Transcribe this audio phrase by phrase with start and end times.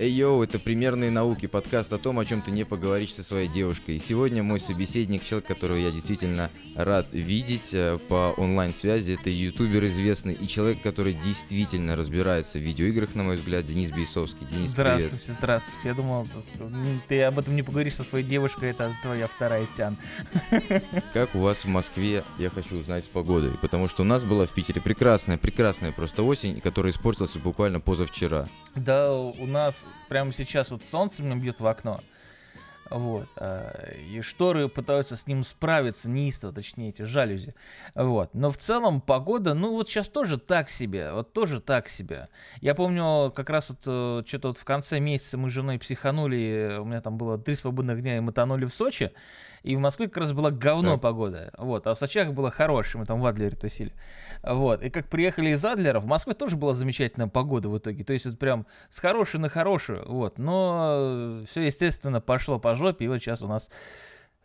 [0.00, 3.48] Эй, йоу, это «Примерные науки», подкаст о том, о чем ты не поговоришь со своей
[3.48, 3.96] девушкой.
[3.96, 9.84] И сегодня мой собеседник, человек, которого я действительно рад видеть э, по онлайн-связи, это ютубер
[9.86, 14.46] известный и человек, который действительно разбирается в видеоиграх, на мой взгляд, Денис Бейсовский.
[14.48, 15.36] Денис, Здравствуйте, привет.
[15.36, 15.88] здравствуйте.
[15.88, 16.28] Я думал,
[17.08, 19.96] ты об этом не поговоришь со своей девушкой, это твоя вторая тян.
[21.12, 24.46] Как у вас в Москве, я хочу узнать с погодой, потому что у нас была
[24.46, 28.48] в Питере прекрасная, прекрасная просто осень, которая испортилась буквально позавчера.
[28.76, 32.00] Да, у нас прямо сейчас вот солнце мне бьет в окно.
[32.90, 33.28] Вот.
[33.36, 37.54] а, И шторы пытаются с ним справиться, неистово, точнее, эти жалюзи.
[37.94, 38.34] Вот.
[38.34, 42.28] Но в целом погода, ну вот сейчас тоже так себе, вот тоже так себе.
[42.60, 46.78] Я помню, как раз вот э, что-то вот в конце месяца мы с женой психанули,
[46.80, 49.12] у меня там было три свободных дня, и мы тонули в Сочи,
[49.62, 51.00] и в Москве как раз была говно Так.
[51.02, 51.52] погода.
[51.58, 51.86] Вот.
[51.86, 53.92] А в Сочах было хорошее, мы там в Адлере тусили.
[54.42, 54.82] Вот.
[54.82, 58.04] И как приехали из Адлера, в Москве тоже была замечательная погода в итоге.
[58.04, 60.08] То есть вот прям с хорошей на хорошую.
[60.08, 60.38] Вот.
[60.38, 63.04] Но все, естественно, пошло по жопе.
[63.04, 63.68] И вот сейчас у нас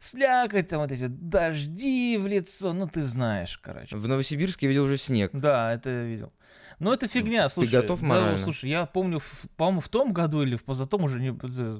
[0.03, 2.73] слякоть, там вот эти дожди в лицо.
[2.73, 3.97] Ну, ты знаешь, короче.
[3.97, 5.31] В Новосибирске я видел уже снег.
[5.33, 6.33] Да, это я видел.
[6.79, 7.71] Ну, это фигня, слушай.
[7.71, 8.37] готов да, морально?
[8.37, 9.21] слушай, я помню,
[9.57, 11.31] по-моему, в том году или в позатом уже не,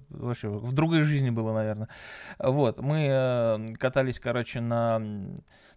[0.09, 1.89] вообще в другой жизни было, наверное.
[2.39, 5.01] Вот, мы э, катались, короче, на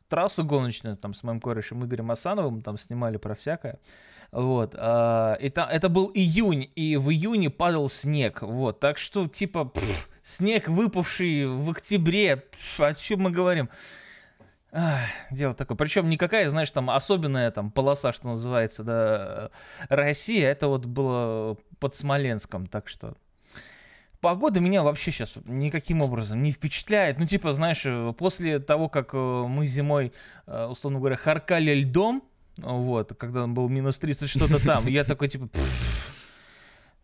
[0.08, 3.78] трассу гоночную, там, с моим корешем Игорем Асановым, там, снимали про всякое.
[4.32, 9.28] Вот, а, и там, это был июнь, и в июне падал снег, вот, так что,
[9.28, 13.70] типа, пф, снег, выпавший в октябре, пф, о чем мы говорим?
[15.30, 15.76] Дело такое.
[15.76, 19.50] Причем никакая, знаешь, там особенная там полоса, что называется, да,
[19.88, 23.16] Россия, это вот было под Смоленском, так что
[24.20, 27.18] погода меня вообще сейчас никаким образом не впечатляет.
[27.18, 30.12] Ну, типа, знаешь, э, после того, как э, мы зимой,
[30.46, 32.24] э, условно говоря, харкали льдом,
[32.58, 35.48] вот, когда был минус 30 что-то там, я такой, типа,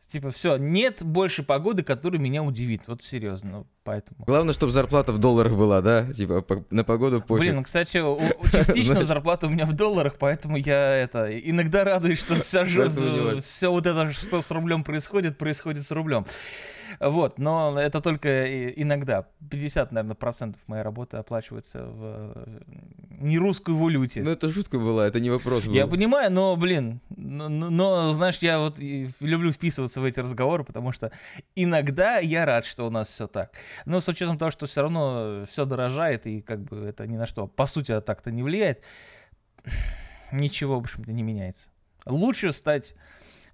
[0.09, 4.25] типа, все, нет больше погоды, которая меня удивит, вот серьезно, поэтому.
[4.27, 6.13] Главное, чтобы зарплата в долларах была, да?
[6.13, 7.41] Типа по- на погоду пофиг.
[7.41, 8.19] Блин, ну, кстати, у-
[8.53, 13.71] частично зарплата у меня в долларах, поэтому я это иногда радуюсь, что вся не все
[13.71, 16.27] вот это, что с рублем происходит, происходит с рублем.
[17.01, 19.27] Вот, но это только иногда.
[19.51, 22.61] 50, наверное, процентов моей работы оплачивается в э,
[23.21, 24.23] нерусской валюте.
[24.23, 25.73] Ну это шутка была, это не вопрос был.
[25.73, 30.93] Я понимаю, но, блин, но, но- знаешь, я вот люблю вписываться в эти разговоры, потому
[30.93, 31.11] что
[31.57, 33.53] иногда я рад, что у нас все так.
[33.85, 37.27] Но с учетом того, что все равно все дорожает, и как бы это ни на
[37.27, 38.83] что, по сути, так-то не влияет,
[40.33, 41.69] ничего, в общем-то, не меняется.
[42.07, 42.95] Лучше стать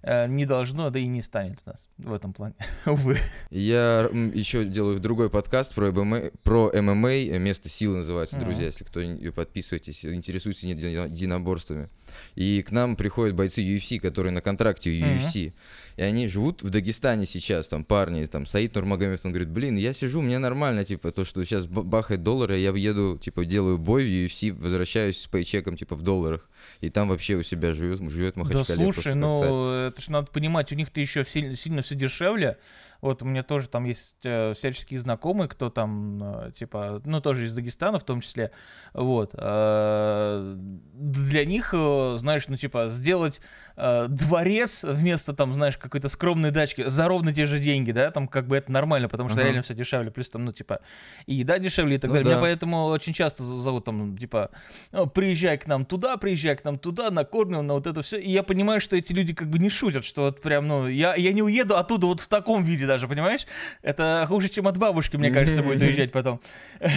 [0.03, 2.55] не должно, да и не станет у нас в этом плане,
[2.85, 3.17] увы.
[3.49, 8.45] Я еще делаю другой подкаст про ММА, про ММА, э, «Место силы» называется, Мгм.
[8.45, 9.01] друзья, если кто
[9.35, 11.89] подписывайтесь, интересуетесь еди- единоборствами.
[12.35, 14.89] И к нам приходят бойцы UFC, которые на контракте.
[14.89, 15.53] UFC.
[15.97, 19.93] И они живут в Дагестане сейчас, там парни, там Саид Нурмагомедов, он говорит, блин, я
[19.93, 24.07] сижу, мне нормально, типа, то, что сейчас бахает доллары, я еду, типа, делаю бой в
[24.07, 26.49] UFC, возвращаюсь с пейчеком, типа, в долларах.
[26.81, 29.15] И там вообще у себя живет, живет Да Махачкале слушай, как царь.
[29.15, 32.57] ну это же надо понимать, у них-то еще сильно, сильно все дешевле.
[33.01, 37.45] Вот у меня тоже там есть э, всяческие знакомые, кто там, э, типа, ну тоже
[37.45, 38.51] из Дагестана в том числе.
[38.93, 39.33] Вот.
[39.37, 40.55] э,
[40.93, 43.39] для них, э, знаешь, ну типа сделать
[43.77, 48.27] э, дворец вместо там, знаешь, какой-то скромной дачки за ровно те же деньги, да, там
[48.27, 49.45] как бы это нормально, потому что Ага.
[49.45, 50.79] реально все дешевле, плюс там, ну типа,
[51.25, 52.25] и еда дешевле и так Ну далее.
[52.25, 52.31] да.
[52.31, 54.49] Меня поэтому очень часто зовут там, типа,
[54.91, 58.17] «О, приезжай к нам туда, приезжай к нам туда, накормим на вот это все.
[58.19, 61.15] И я понимаю, что эти люди как бы не шутят, что вот прям, ну, я,
[61.15, 63.45] я не уеду оттуда вот в таком виде даже, понимаешь?
[63.83, 66.41] Это хуже, чем от бабушки, мне кажется, будет уезжать потом.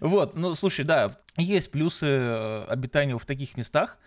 [0.00, 3.98] Вот, ну, слушай, да, есть плюсы э, обитания в таких местах.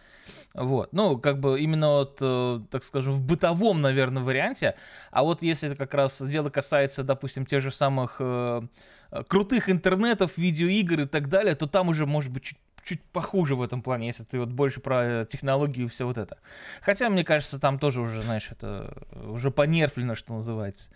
[0.53, 4.75] Вот, ну, как бы именно вот, э, так скажем, в бытовом, наверное, варианте.
[5.11, 8.61] А вот если это как раз дело касается, допустим, тех же самых э,
[9.27, 13.61] крутых интернетов, видеоигр и так далее, то там уже может быть чуть чуть похуже в
[13.61, 16.37] этом плане, если ты вот больше про э, технологии и все вот это.
[16.81, 18.93] Хотя, мне кажется, там тоже уже, знаешь, это
[19.27, 20.89] уже понерфлено, что называется.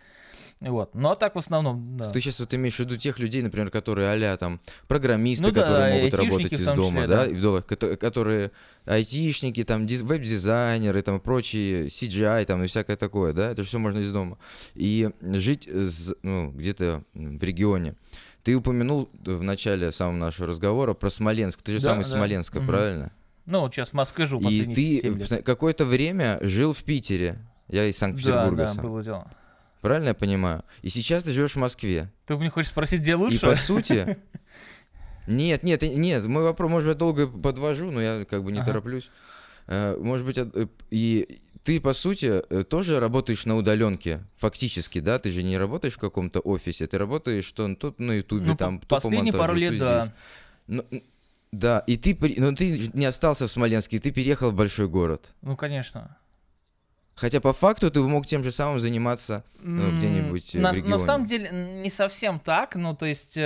[0.62, 0.92] Вот.
[0.96, 2.10] А так в основном, да.
[2.10, 5.62] Ты сейчас вот имеешь в виду тех людей, например, которые а там программисты, Ну да,
[5.62, 7.62] которые могут айтишники работать из дома, числе, да, да.
[7.62, 8.52] кото- которые
[8.86, 14.00] айтишники, там диз- веб-дизайнеры, там прочие CGI, там и всякое такое, да, это все можно
[14.00, 14.38] из дома.
[14.76, 15.70] И жить
[16.24, 17.96] ну, где-то в регионе.
[18.46, 21.64] Ты упомянул в начале самого нашего разговора про Смоленск.
[21.64, 22.18] Ты же Да, сам из да.
[22.18, 22.68] Смоленска, Мгм.
[22.68, 23.12] правильно?
[23.48, 25.30] Ну, вот сейчас в Москве живу И ты 7 лет.
[25.32, 27.40] в- какое-то время жил в Питере.
[27.68, 28.78] Я из Да, Санкт-Петербурга да, сам.
[28.84, 29.32] было дело.
[29.82, 30.64] Правильно я понимаю?
[30.84, 32.12] И сейчас ты живешь в Москве.
[32.28, 33.40] Ты мне хочешь спросить, где И лучше?
[33.42, 34.18] по сути...
[35.28, 38.60] Нет, нет, и- нет, мой вопрос, может, я долго подвожу, но я как бы не
[38.60, 38.68] Ага.
[38.68, 39.10] тороплюсь.
[39.66, 45.20] Э, Может быть, э, и ты, по сути, э, тоже работаешь на удаленке, фактически, да?
[45.20, 48.80] Ты же не работаешь в каком-то офисе, ты работаешь что тут на Ютубе, Ну, там,
[48.80, 50.02] по- то по последние монтажу, пару лет, да.
[50.04, 50.14] здесь.
[50.68, 50.86] Ну,
[51.52, 55.32] да, и ты, но ты не остался в Смоленске, ты переехал в большой город.
[55.42, 56.18] Ну, конечно.
[57.16, 60.78] Хотя по факту ты мог тем же самым заниматься ну, где-нибудь э, на, в на
[60.80, 61.00] регионе.
[61.00, 61.50] самом деле
[61.82, 63.38] не совсем так, ну то есть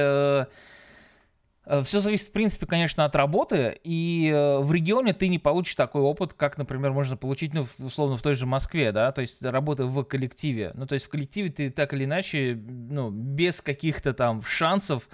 [1.84, 6.02] все зависит в принципе, конечно, от работы, и э, в регионе ты не получишь такой
[6.02, 9.86] опыт, как, например, можно получить, ну, условно, в той же Москве, да, то есть работа
[9.86, 10.72] в коллективе.
[10.74, 15.08] Ну то есть в коллективе ты так или иначе, ну, без каких-то там шансов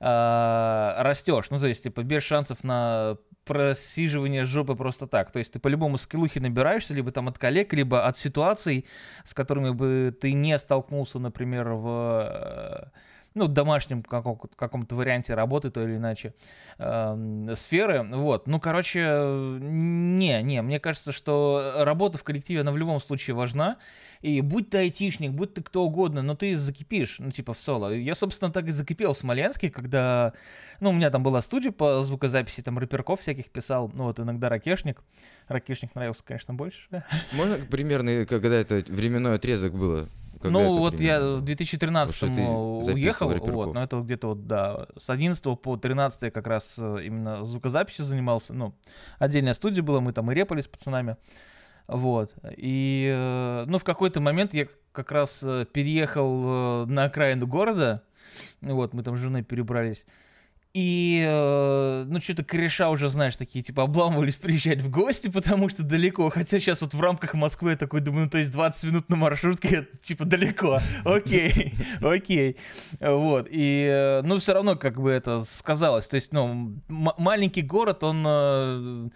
[0.00, 5.30] э, растешь, ну то есть типа без шансов на просиживание жопы просто так.
[5.30, 8.86] То есть ты по-любому скиллухи набираешься либо там от коллег, либо от ситуаций,
[9.24, 12.98] с которыми бы ты не столкнулся, например, в э,
[13.34, 16.34] ну, домашнем каком- каком-то варианте работы, то или иначе,
[16.78, 18.02] эм, сферы.
[18.02, 18.46] Вот.
[18.46, 23.34] Ну, короче, э, не, не, мне кажется, что работа в коллективе, она в любом случае
[23.34, 23.78] важна.
[24.22, 27.92] И будь ты айтишник, будь ты кто угодно, но ты закипишь, ну, типа в соло.
[27.92, 30.32] Я, собственно, так и закипел в Смоленске, когда,
[30.80, 34.48] ну, у меня там была студия по звукозаписи, там рэперков всяких писал, ну, вот иногда
[34.48, 35.02] ракешник.
[35.48, 36.88] Ракешник нравился, конечно, больше.
[37.32, 40.08] Можно примерно, когда это временной отрезок было?
[40.40, 41.36] Когда ну, вот я примерно?
[41.36, 45.76] в 2013 что ты записывал уехал, вот, но это где-то вот, да, с 11 по
[45.76, 48.74] 13 я как раз э, именно звукозаписью занимался, ну,
[49.20, 51.16] отдельная студия была, мы там и репали с пацанами,
[51.92, 57.46] вот, и, э, ну, в какой-то момент я как раз э, переехал э, на окраину
[57.46, 58.02] города,
[58.60, 60.04] вот, мы там с женой перебрались,
[60.74, 65.82] и, э, ну, что-то кореша уже, знаешь, такие, типа, обламывались приезжать в гости, потому что
[65.82, 66.30] далеко.
[66.30, 69.16] Хотя сейчас вот в рамках Москвы я такой думаю, ну, то есть 20 минут на
[69.16, 70.80] маршрутке, типа, далеко.
[71.04, 72.56] Окей, окей.
[73.00, 76.08] Вот, и, э, ну, все равно, как бы это сказалось.
[76.08, 79.10] То есть, ну, маленький город, он э,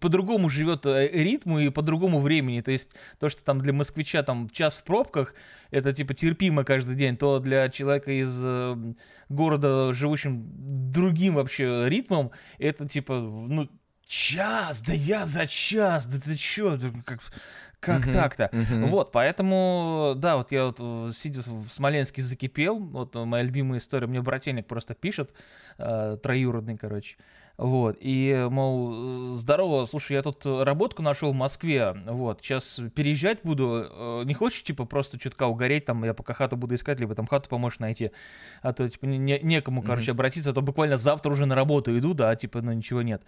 [0.00, 2.60] по-другому живет э, ритму и по-другому времени.
[2.60, 5.34] То есть, то, что там для москвича там час в пробках,
[5.70, 8.76] это, типа, терпимо каждый день, то для человека из э,
[9.28, 10.44] города, живущим
[10.92, 13.68] другим вообще ритмом, это типа, ну,
[14.06, 17.20] час, да я за час, да ты чё, как,
[17.80, 18.50] как Мгм, так-то?
[18.52, 18.88] мгм.
[18.88, 24.06] Вот, поэтому, да, вот я вот э, сидя в Смоленске закипел, вот моя любимая история,
[24.06, 25.30] мне брательник просто пишет,
[25.78, 27.16] э, троюродный, короче,
[27.58, 33.86] вот, и, мол, здорово, слушай, я тут работку нашел в Москве, вот, сейчас переезжать буду,
[33.90, 37.26] э, не хочешь, типа, просто чутка угореть, там, я пока хату буду искать, либо там
[37.26, 38.10] хату поможешь найти,
[38.62, 41.96] а то, типа, не- не- некому, короче, обратиться, а то буквально завтра уже на работу
[41.98, 43.22] иду, да, типа, ну, ничего нет.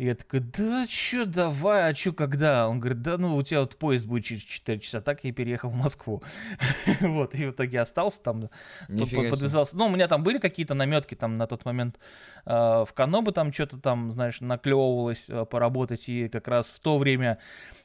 [0.00, 2.70] И я такой, да чё, давай, а чё, когда?
[2.70, 5.68] Он говорит, да ну, у тебя вот поезд будет через 4 часа, так я переехал
[5.68, 6.22] в Москву.
[7.00, 8.48] Вот, и в итоге остался там,
[8.88, 9.76] подвязался.
[9.76, 11.98] Ну, у меня там были какие-то наметки там на тот момент
[12.46, 16.96] э, в Канобы там что-то там, знаешь, наклевывалось э, поработать, и как раз в то
[16.96, 17.36] время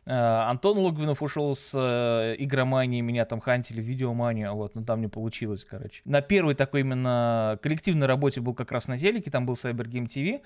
[0.07, 5.07] Антон Логвинов ушел с э, игромании, меня там хантили в видеоманию, вот, но там не
[5.07, 6.01] получилось, короче.
[6.05, 10.07] На первой такой именно коллективной работе был как раз на телеке, там был Cyber Game
[10.07, 10.41] TV,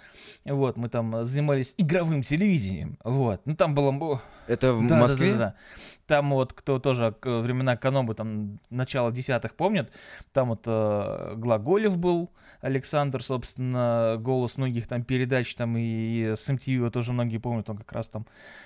[0.46, 4.22] вот, мы там занимались игровым телевидением, вот, ну там было...
[4.48, 5.32] Это в да, Москве?
[5.34, 5.56] Да, да, да.
[6.10, 9.92] Там вот, кто тоже к- времена Канобы, там, начало десятых помнит,
[10.34, 16.90] там вот э, Глаголев был, Александр, собственно, голос многих там передач, там и с MTV
[16.90, 18.26] тоже многие помнят, он как раз там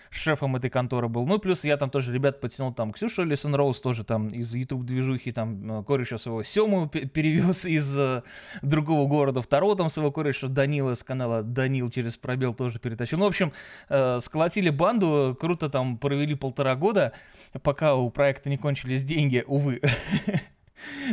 [0.09, 1.25] шефом этой конторы был.
[1.25, 5.33] Ну, плюс я там тоже ребят потянул, там, Ксюша Лисон Роуз тоже там из YouTube-движухи,
[5.33, 8.21] там, э, кореша своего Сему пе- перевез из э,
[8.61, 13.17] другого города, второго там своего кореша Данила с канала Данил через пробел тоже перетащил.
[13.17, 13.51] Ну, в общем,
[13.89, 17.11] э, сколотили банду, круто там провели полтора года,
[17.61, 19.81] пока у проекта не кончились деньги, увы.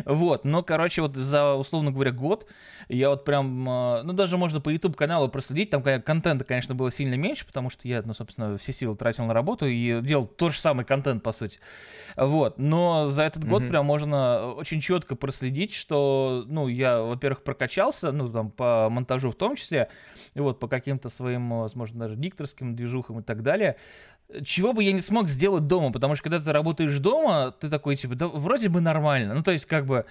[0.05, 2.47] Вот, но, короче, вот за, условно говоря, год
[2.89, 6.91] я вот прям, э, ну, даже можно по YouTube-каналу проследить, там кон- контента, конечно, было
[6.91, 10.53] сильно меньше, потому что я, ну, собственно, все силы тратил на работу и делал тот
[10.53, 11.59] же самый контент, по сути.
[12.17, 13.71] Вот, но за этот год Мгм.
[13.71, 19.37] прям можно очень четко проследить, что, ну, я, во-первых, прокачался, ну, там, по монтажу в
[19.37, 19.89] том числе,
[20.35, 23.77] и вот, по каким-то своим, возможно, даже дикторским движухам и так далее,
[24.45, 27.97] чего бы я не смог сделать дома, потому что когда ты работаешь дома, ты такой,
[27.97, 30.05] типа, да вроде бы нормально, ну, то есть, как бы,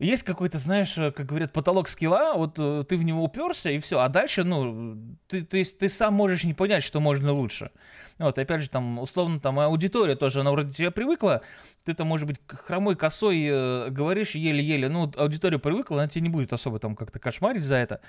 [0.00, 3.78] есть какой-то, знаешь, э, как говорят, потолок скилла, вот э, ты в него уперся, и
[3.78, 4.96] все, а дальше, ну,
[5.28, 7.70] ты, ты, ты сам можешь не понять, что можно лучше.
[8.18, 11.42] Вот, опять же, там, условно, там, аудитория тоже, она вроде тебя привыкла,
[11.84, 16.28] ты там, может быть, хромой косой э, говоришь еле-еле, ну, аудитория привыкла, она тебя не
[16.28, 18.00] будет особо там как-то кошмарить за это,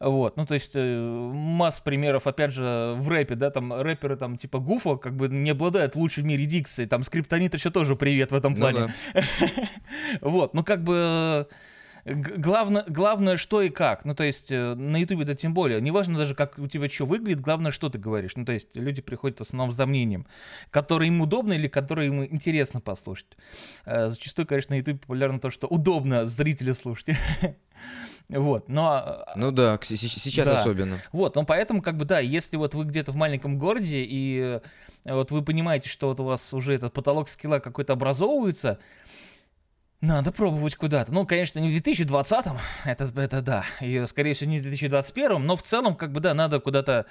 [0.00, 4.36] вот, ну, то есть, э, масс примеров, опять же, в рэпе, да, там, рэперы, там,
[4.36, 8.32] типа, Гуфа, как бы не обладают лучшей в мире дикцией, там, Скриптонит еще тоже привет
[8.32, 9.22] в этом Ну плане, да.
[10.20, 11.37] вот, ну как бы
[12.08, 14.04] главное, главное, что и как.
[14.04, 15.80] Ну, то есть, э, на Ютубе это тем более.
[15.80, 18.36] Неважно даже, как у тебя что выглядит, главное, что ты говоришь.
[18.36, 20.26] Ну, то есть, люди приходят в основном за мнением,
[20.70, 23.36] которое им удобно или которое им интересно послушать.
[23.84, 27.16] Э, зачастую, конечно, на Ютубе популярно то, что удобно зрителю слушать.
[28.28, 29.24] Вот, но...
[29.26, 30.60] Э, ну да, сейчас да.
[30.60, 30.98] особенно.
[31.12, 34.60] Вот, ну поэтому, как бы, да, если вот вы где-то в маленьком городе, и
[35.06, 38.78] вот вы понимаете, что вот у вас уже этот потолок скилла какой-то образовывается,
[40.00, 41.12] надо пробовать куда-то.
[41.12, 45.56] Ну, конечно, не в 2020-м, это, это да, и, скорее всего, не в 2021-м, но
[45.56, 47.06] в целом, как бы, да, надо куда-то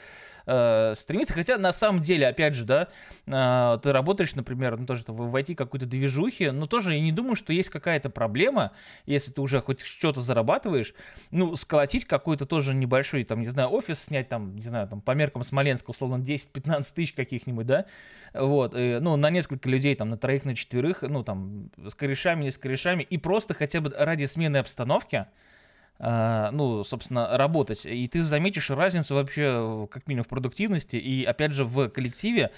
[0.47, 1.33] э, стремиться.
[1.33, 2.87] Хотя, на самом деле, опять же, да,
[3.27, 7.35] э, ты работаешь, например, ну, тоже в IT какой-то движухе, но тоже я не думаю,
[7.35, 8.71] что есть какая-то проблема,
[9.05, 10.93] если ты уже хоть что-то зарабатываешь,
[11.31, 15.11] ну, сколотить какой-то тоже небольшой, там, не знаю, офис снять, там, не знаю, там, по
[15.11, 17.85] меркам Смоленска, условно, 10-15 тысяч каких-нибудь, да,
[18.33, 22.43] вот, и, ну, на несколько людей, там, на троих, на четверых, ну, там, с корешами,
[22.43, 25.27] не с корешами, и просто хотя бы ради смены обстановки,
[25.99, 27.85] ну, собственно, работать.
[27.85, 32.51] И ты заметишь разницу вообще, как минимум, в продуктивности и, опять же, в коллективе.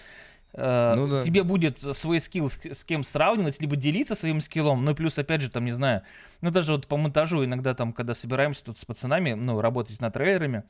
[0.51, 1.22] Uh, ну, да.
[1.22, 5.41] Тебе будет свой скилл с, с кем сравнивать, либо делиться своим скиллом, ну, плюс, опять
[5.41, 6.01] же, там, не знаю,
[6.41, 10.12] ну, даже вот по монтажу иногда там, когда собираемся тут с пацанами, ну, работать над
[10.12, 10.63] трейлерами,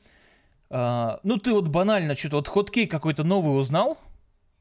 [0.68, 3.96] uh, ну, ты вот банально что-то, вот хоткей какой-то новый узнал,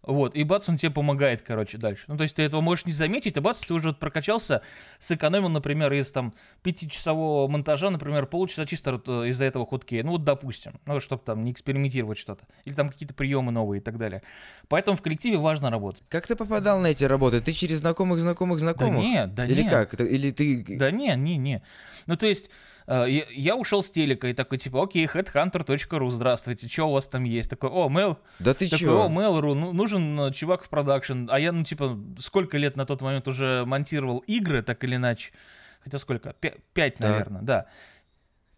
[0.01, 2.05] вот, и бац, он тебе помогает, короче, дальше.
[2.07, 4.61] Ну, то есть ты этого можешь не заметить, и бац, ты уже вот прокачался,
[4.99, 10.01] сэкономил, например, из там пятичасового монтажа, например, полчаса чисто вот, э, из-за этого худки.
[10.01, 12.45] Ну, вот, допустим, ну, чтобы там не экспериментировать что-то.
[12.63, 14.23] Или там какие-то приемы новые и так далее.
[14.69, 16.03] Поэтому в коллективе важно работать.
[16.09, 17.41] Как ты попадал на эти работы?
[17.41, 19.01] Ты через знакомых, знакомых, знакомых?
[19.01, 19.71] Да нет, да Или нет.
[19.71, 19.99] как?
[19.99, 20.77] Или ты...
[20.77, 21.61] Да не, не, не.
[22.05, 22.49] Ну, то есть
[22.89, 27.23] я, я ушел с телека и такой, типа, окей, headhunter.ru, здравствуйте, что у вас там
[27.23, 27.49] есть?
[27.49, 28.17] Такой, о, mail.
[28.39, 29.03] Да ты такой, чё?
[29.03, 31.27] о, Mail.ru, ну, нужен э, чувак в продакшн.
[31.29, 35.31] А я, ну, типа, сколько лет на тот момент уже монтировал игры, так или иначе.
[35.83, 36.33] Хотя сколько?
[36.73, 37.09] Пять, да.
[37.09, 37.65] наверное, да.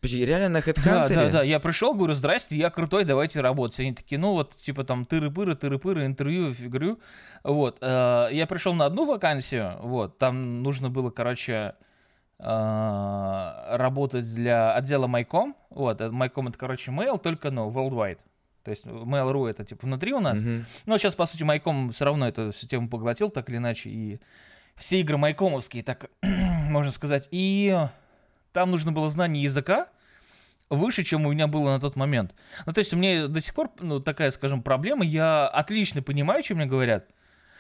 [0.02, 0.84] Подожди, реально на HeadHunter?
[0.84, 1.44] Да, да, да.
[1.44, 3.80] Я пришел, говорю, здрасте, я крутой, давайте работать.
[3.82, 7.00] Они такие, ну вот, типа там тыры-пыры, тыры-пыры, интервью, фигурю.
[7.44, 7.78] Вот.
[7.82, 11.76] Э, я пришел на одну вакансию, вот, там нужно было, короче,
[12.44, 15.56] работать для отдела Майком.
[15.70, 18.20] Вот, Майком это, короче, mail, только, ну, worldwide.
[18.64, 20.40] То есть Mail.ru это типа внутри у нас.
[20.40, 20.64] Mm-hmm.
[20.86, 23.90] Но сейчас, по сути, Майком все равно эту всю тему поглотил, так или иначе.
[23.90, 24.20] И
[24.76, 27.28] все игры майкомовские, так можно сказать.
[27.32, 27.76] И
[28.54, 29.88] там нужно было знание языка
[30.70, 32.34] выше, чем у меня было на тот момент.
[32.66, 35.04] Ну, то есть у меня до сих пор ну, такая, скажем, проблема.
[35.04, 37.08] Я отлично понимаю, что мне говорят.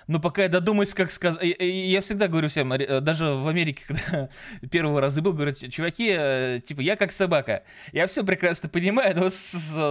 [0.07, 1.55] Но пока я додумаюсь, как сказать...
[1.59, 2.69] Я всегда говорю всем,
[3.03, 4.29] даже в Америке, когда
[4.69, 7.63] первого раза был, говорю, чуваки, э, типа, я как собака.
[7.91, 9.29] Я все прекрасно понимаю, но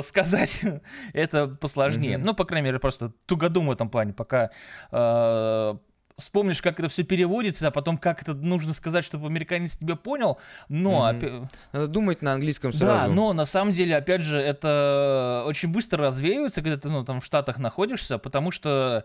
[0.02, 0.60] сказать
[1.12, 2.16] это посложнее.
[2.16, 2.24] Mm-hmm.
[2.24, 4.50] Ну, по крайней мере, просто тугодум в этом плане, пока
[4.90, 5.74] э,
[6.20, 10.38] вспомнишь, как это все переводится, а потом как это нужно сказать, чтобы американец тебя понял,
[10.68, 11.10] но...
[11.10, 11.48] Mm-hmm.
[11.72, 13.08] Надо думать на английском сразу.
[13.08, 17.20] Да, но на самом деле, опять же, это очень быстро развеивается, когда ты, ну, там
[17.20, 19.04] в Штатах находишься, потому что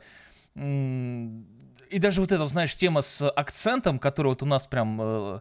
[0.55, 5.39] и даже вот эта, знаешь, тема с акцентом, которая вот у нас прям э,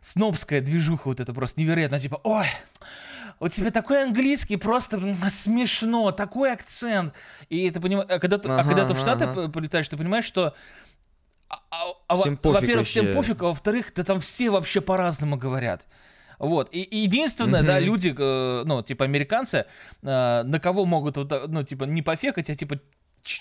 [0.00, 2.46] снобская движуха, вот это просто невероятно, типа, ой,
[3.40, 7.14] у тебя такой английский, просто смешно, такой акцент.
[7.48, 9.48] И ты понимаешь, а когда, ага, а когда ты в Штаты ага.
[9.48, 10.54] полетаешь, ты понимаешь, что
[11.48, 15.86] а, а, а всем во-первых, всем пофиг, а во-вторых, да там все вообще по-разному говорят.
[16.38, 16.68] Вот.
[16.72, 17.66] И, и единственное, mm-hmm.
[17.66, 19.66] да, люди, э, ну, типа, американцы,
[20.02, 22.80] э, на кого могут, вот, ну, типа, не пофекать, а, типа,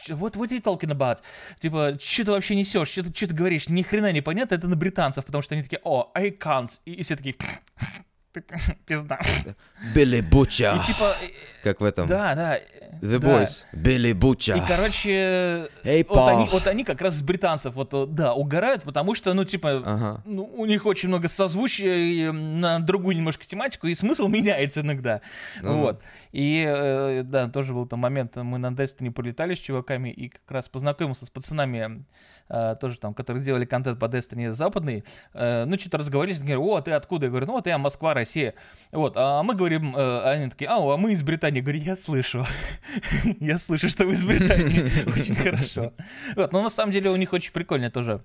[0.09, 1.19] вот what are you talking about?
[1.59, 4.67] Типа, что ты вообще несешь, что ты, что ты говоришь, ни хрена не понятно, это
[4.67, 7.35] на британцев, потому что они такие, о, I can't, и, и все такие,
[8.85, 9.19] пизда.
[9.93, 10.75] Билли Буча.
[10.79, 11.15] И типа...
[11.63, 12.07] Как в этом.
[12.07, 12.59] Да, да.
[13.01, 13.27] The да.
[13.27, 13.65] Boys.
[13.73, 14.55] Билли Буча.
[14.55, 19.15] И, короче, hey, вот, они, вот они как раз с британцев, вот, да, угорают, потому
[19.15, 20.21] что, ну, типа, ага.
[20.25, 25.21] ну, у них очень много созвучия на другую немножко тематику, и смысл меняется иногда.
[25.61, 25.79] Ну.
[25.79, 26.01] Вот.
[26.31, 30.49] И, э, да, тоже был там момент, мы на Destiny полетали с чуваками, и как
[30.49, 32.03] раз познакомился с пацанами, э,
[32.47, 36.91] тоже там, которые делали контент по Destiny западный, э, ну, что-то разговаривали, говорят, о, ты
[36.91, 37.25] откуда?
[37.25, 38.53] Я говорю, ну, вот я Москва, Россия.
[38.91, 41.57] Вот, а мы говорим, они такие, а, а мы из Британии.
[41.57, 42.45] Я говорю, я слышу.
[43.39, 44.83] Я слышу, что вы из Британии.
[45.09, 45.93] Очень хорошо.
[46.35, 48.21] Вот, но на самом деле у них очень прикольно тоже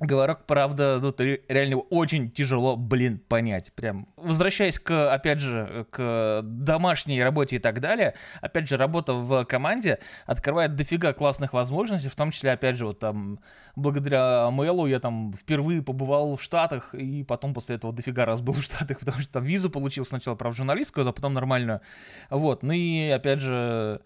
[0.00, 3.70] Говорок, правда, тут реально очень тяжело, блин, понять.
[3.74, 4.08] Прям.
[4.16, 9.98] Возвращаясь к, опять же, к домашней работе и так далее, опять же, работа в команде
[10.24, 13.40] открывает дофига классных возможностей, в том числе, опять же, вот там,
[13.76, 18.54] благодаря Мэлу я там впервые побывал в Штатах, и потом после этого дофига раз был
[18.54, 21.82] в Штатах, потому что там визу получил сначала, правда, журналистскую, а потом нормальную.
[22.30, 24.00] Вот, ну и, опять же,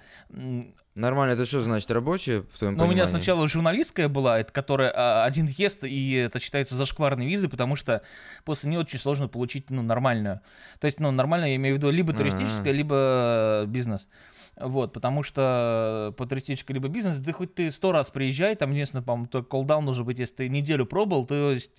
[0.95, 4.93] Нормально, это что значит рабочая в твоем Но у меня сначала журналистская была, это которая
[4.95, 8.03] а, один въезд, и это считается зашкварной визой, потому что
[8.45, 10.41] после нее очень сложно получить ну, нормальную.
[10.79, 12.77] То есть, ну, нормальную я имею в виду либо туристическая, А-а.
[12.77, 14.07] либо э, бизнес.
[14.57, 19.03] Вот, потому что по туристической либо бизнес, ты хоть ты сто раз приезжай, там единственное,
[19.03, 21.73] по-моему, только колдаун должен быть, если ты неделю пробовал, то есть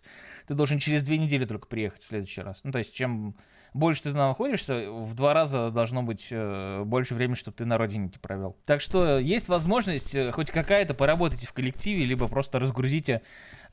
[0.46, 2.60] ты должен через две недели только приехать в следующий раз.
[2.64, 3.36] Ну, то есть, чем
[3.76, 7.78] больше ты там находишься, в два раза должно быть э, больше времени, чтобы ты на
[7.78, 8.56] родине не провел.
[8.66, 13.22] Так что есть возможность э, хоть какая-то поработайте в коллективе, либо просто разгрузите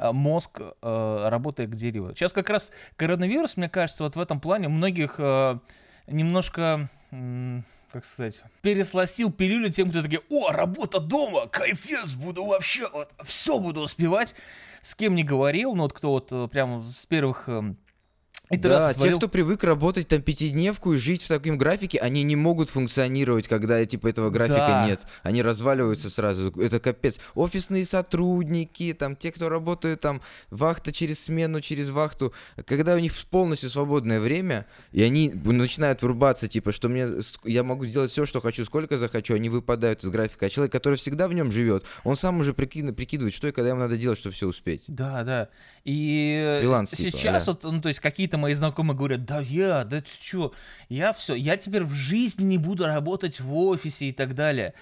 [0.00, 2.14] э, мозг, э, работая где-либо.
[2.16, 5.58] Сейчас как раз коронавирус, мне кажется, вот в этом плане многих э,
[6.08, 6.90] немножко...
[7.92, 13.56] как сказать, пересластил пилюлю тем, кто такие, о, работа дома, кайфец, буду вообще, вот, все
[13.60, 14.34] буду успевать.
[14.80, 17.76] С кем не говорил, ну вот кто вот э, прям с первых эм,
[18.52, 18.58] Да,
[18.92, 22.70] итераций те, кто привык работать там пятидневку и жить в таком графике, они не могут
[22.70, 24.86] функционировать, когда типа этого графика Да.
[24.86, 25.00] нет.
[25.22, 26.50] Они разваливаются сразу.
[26.60, 27.18] Это капец.
[27.34, 32.32] Офисные сотрудники, там те, кто работают там вахта через смену, через вахту,
[32.66, 37.08] когда у них полностью свободное время, и они начинают врубаться, типа, что мне
[37.44, 40.46] я могу делать все, что хочу, сколько захочу, они выпадают из графика.
[40.46, 43.70] А человек, который всегда в нем живет, он сам уже прикид- прикидывает, что и когда
[43.70, 44.84] ему надо делать, чтобы все успеть.
[44.86, 45.48] Да, да.
[45.84, 47.52] И Фриланс, типа, сейчас да.
[47.52, 50.52] вот, ну, то есть какие-то мои знакомые говорят, да я, да ты чё,
[50.88, 54.74] я все, я теперь в жизни не буду работать в офисе и так далее.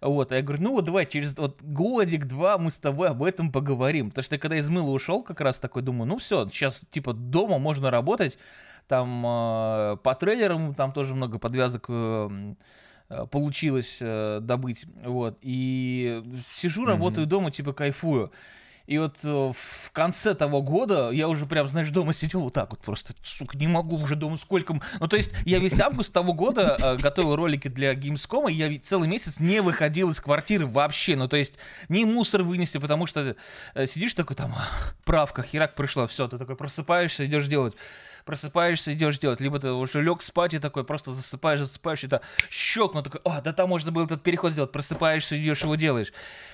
[0.00, 3.50] Вот, а я говорю, ну вот давай через вот годик-два мы с тобой об этом
[3.50, 4.10] поговорим.
[4.10, 7.12] Потому что я когда из мыла ушел, как раз такой думаю, ну все, сейчас типа
[7.14, 8.38] дома можно работать,
[8.86, 12.54] там э, по трейлерам там тоже много подвязок э,
[13.08, 16.22] э, получилось э, добыть, вот, и
[16.56, 18.30] сижу, работаю дома, типа кайфую.
[18.88, 22.70] И вот э, в конце того года я уже прям, знаешь, дома сидел вот так
[22.70, 24.80] вот просто, сука, не могу уже дома сколько...
[24.98, 28.74] Ну, то есть я весь август того года э, готовил ролики для Gamescom, и я
[28.82, 31.16] целый месяц не выходил из квартиры вообще.
[31.16, 31.58] Ну, то есть
[31.90, 33.36] ни мусор вынести, потому что
[33.74, 34.54] э, сидишь такой там,
[35.04, 37.74] правка, херак пришла, все, ты такой просыпаешься, идешь делать.
[38.28, 39.40] Просыпаешься, идешь делать.
[39.40, 42.20] Либо ты уже лег спать и такой просто засыпаешь, засыпаешь, и это
[42.50, 44.70] щелкнул, такой, о, да там можно было этот переход сделать.
[44.70, 46.12] Просыпаешься, идешь, его делаешь.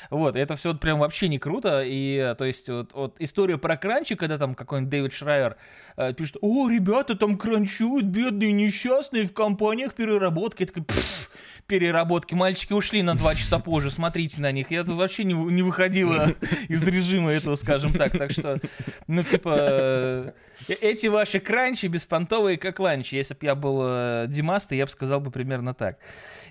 [0.09, 1.83] Вот, это все прям вообще не круто.
[1.83, 5.57] И, э, то есть, вот, вот история про кранчи, когда там какой-нибудь Дэвид Шрайер
[5.97, 10.63] э, пишет, о, ребята там кранчуют, бедные, несчастные, в компаниях переработки.
[10.63, 11.29] Я такой, «Пф,
[11.67, 12.35] переработки.
[12.35, 14.71] Мальчики ушли на два часа позже, смотрите на них.
[14.71, 16.29] Я вообще не, не выходила
[16.69, 18.13] из режима этого, скажем так.
[18.17, 18.61] Так что,
[19.07, 20.33] ну, типа, э,
[20.69, 23.15] эти ваши бранчи беспонтовые, как ланчи.
[23.15, 25.99] Если бы я был э, Димастой, я бы сказал бы примерно так.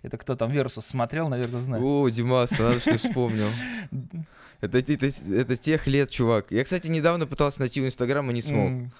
[0.01, 1.83] Это кто там Версус смотрел, наверное, знает.
[1.83, 3.47] О, Димас, надо, что вспомнил.
[4.61, 6.45] Это, это, это тех лет, чувак.
[6.49, 8.67] Я, кстати, недавно пытался найти в Инстаграм и не смог.
[8.69, 8.91] М,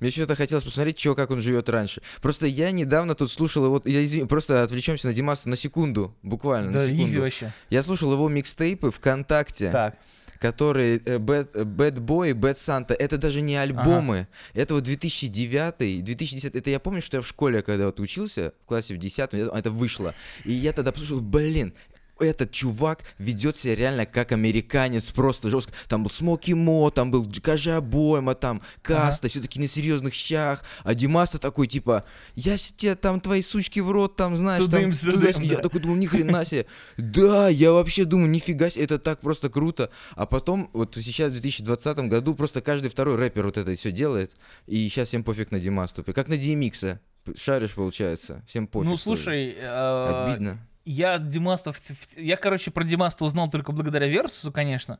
[0.00, 2.02] Мне что-то хотелось посмотреть, чего, как он живет раньше.
[2.20, 6.72] Просто я недавно тут слушал его, я извини, просто отвлечемся на Димаса на секунду, буквально
[6.72, 7.20] Да, на easy секунду.
[7.20, 7.52] вообще.
[7.70, 9.94] Я слушал его микстейпы ВКонтакте, Так.
[10.42, 12.94] Которые Bad, Bad Boy, Bad Santa.
[12.94, 14.26] Это даже не альбомы.
[14.54, 16.54] Это вот 2009, 2010.
[16.54, 19.70] Это я помню, что я в школе, когда вот учился, в классе в 10, это
[19.70, 20.14] вышло.
[20.44, 21.74] И я тогда послушал, блин,
[22.18, 25.72] этот чувак ведет себя реально как американец, просто жестко.
[25.88, 30.62] Там был Смоки Мо, там был Кажа Бойма, там Каста, все-таки на серьезных щах.
[30.84, 35.32] А Димаса такой, типа, я тебе там твои сучки в рот, там, знаешь, там, Тудым-сюдым,
[35.32, 35.62] туда- Я да.
[35.62, 36.66] такой думал, ни хрена себе.
[36.96, 39.90] Да, я вообще думаю, нифига себе, это так просто круто.
[40.14, 44.36] А потом, вот сейчас в 2020 году просто каждый второй рэпер вот это все делает.
[44.66, 46.04] И сейчас всем пофиг на Димасту.
[46.04, 46.98] Как на DMX.
[47.36, 48.42] Шаришь, получается.
[48.46, 48.90] Всем пофиг.
[48.90, 50.58] Ну, слушай, э, Обидно.
[50.84, 51.76] Я Димастов...
[52.16, 54.98] Я, короче, про Димаста узнал только благодаря Версусу, конечно.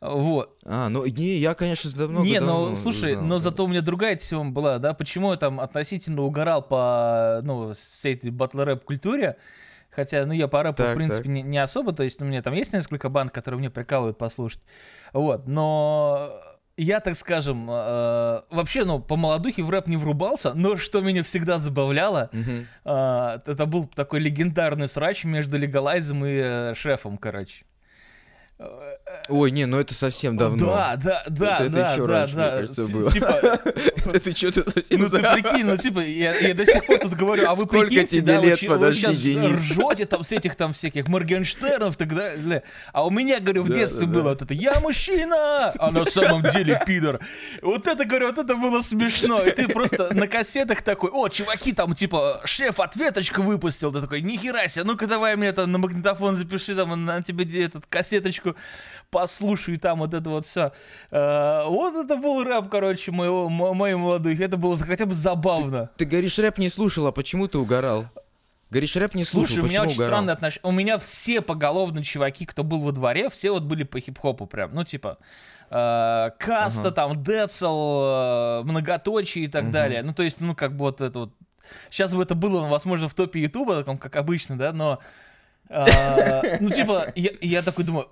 [0.00, 0.58] Вот.
[0.64, 3.38] А, ну не, я, конечно, давно Не, давно но слушай, узнал, но да.
[3.38, 8.14] зато у меня другая тема была, да, почему я там относительно угорал по, ну, всей
[8.14, 9.36] этой батл-рэп культуре,
[9.90, 11.32] хотя, ну, я по рэпу, в Так, принципе, так.
[11.32, 14.60] не, не особо, то есть у меня там есть несколько банд, которые мне прикалывают послушать,
[15.12, 16.32] вот, но
[16.82, 21.22] я, так скажем, э, вообще, ну, по молодухе в рэп не врубался, но что меня
[21.22, 22.66] всегда забавляло, Мгм.
[22.84, 27.64] а, это был такой легендарный срач между Легалайзом и э, Шефом, короче.
[29.28, 30.66] Ой, не, ну это совсем давно.
[30.66, 32.50] Да, да, да, Это- это да, ещё да, раньше, мне да.
[32.50, 33.12] кажется, Ти- было.
[33.12, 33.60] Типа,
[34.14, 35.00] Это что-то совсем...
[35.00, 37.86] ну ты прикинь, ну типа, я, я до сих пор тут говорю, а вы Сколько
[37.86, 39.56] прикиньте, тебе да, лет, вы, подожди, вы сейчас Денис.
[39.58, 42.62] ржете там с этих там всяких Моргенштернов и так далее.
[42.92, 44.28] А у меня, говорю, в Да, детстве да, было да.
[44.30, 47.20] вот это «Я мужчина!» А на самом деле пидор.
[47.62, 49.42] Вот это, говорю, вот это было смешно.
[49.42, 53.92] И ты просто на кассетах такой, о, чуваки, там типа шеф ответочку выпустил.
[53.92, 57.84] Ты такой, нихера себе, ну-ка давай мне это на магнитофон запиши, там на тебе этот
[57.88, 58.56] кассеточку
[59.12, 60.72] послушай, там вот это вот все.
[61.10, 64.40] Вот это был рэп, короче, моего, мо- моей молодых.
[64.40, 65.90] Это было хотя бы забавно.
[65.96, 68.06] Ты говоришь, рэп не слушал, а почему ты угорал?
[68.70, 70.08] Говоришь, рэп не слушал, Слушай, у меня очень угорал?
[70.12, 70.68] странное отношение.
[70.68, 74.74] У меня все поголовно чуваки, кто был во дворе, все вот были по хип-хопу прям.
[74.74, 75.18] Ну, типа,
[75.68, 76.90] э, Каста, Ага.
[76.92, 79.72] там, Децл, э, Многоточие и так Мгм.
[79.72, 80.02] далее.
[80.02, 81.34] Ну, то есть, ну, как бы вот это вот...
[81.90, 85.00] Сейчас бы это было, возможно, в топе Ютуба, таком, как обычно, да, но...
[85.68, 88.08] э, ну, типа, я, я такой думаю...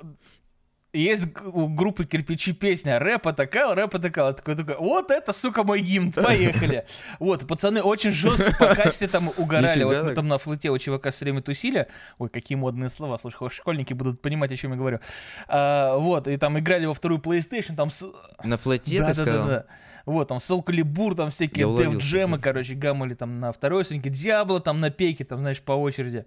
[0.93, 4.35] Есть у группы «Кирпичи» песня «Рэп атакал, рэп атакал».
[4.35, 6.85] Такой, такой, вот это, сука, мой гимн, поехали.
[7.21, 9.85] Вот, пацаны очень жестко по касте там угорали.
[9.85, 11.87] Вот мы там на флоте у чувака все время тусили.
[12.19, 14.99] Ой, какие модные слова, слушай, школьники будут понимать, о чем я говорю.
[15.47, 17.91] А, вот, и там играли во вторую PlayStation, там...
[17.91, 18.11] с-
[18.43, 19.47] На флоте да, ты да, сказал?
[19.47, 19.67] да, да.
[20.07, 22.43] Вот, там Soul Calibur, там всякие Я уловил Дев Джемы, что-то.
[22.43, 26.25] короче, гаммали там на второй сценке, Диабло там на пейке, там, знаешь, по очереди.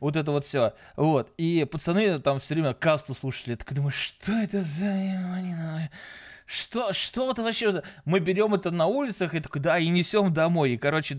[0.00, 0.74] Вот это вот все.
[0.96, 1.32] Вот.
[1.36, 3.50] И пацаны там все время касту слушали.
[3.50, 5.90] Я такой думаю, что это за...
[6.52, 7.80] Что, что это вообще?
[8.04, 10.72] Мы берем это на улицах и такой, да, и несем домой.
[10.72, 11.14] И, короче,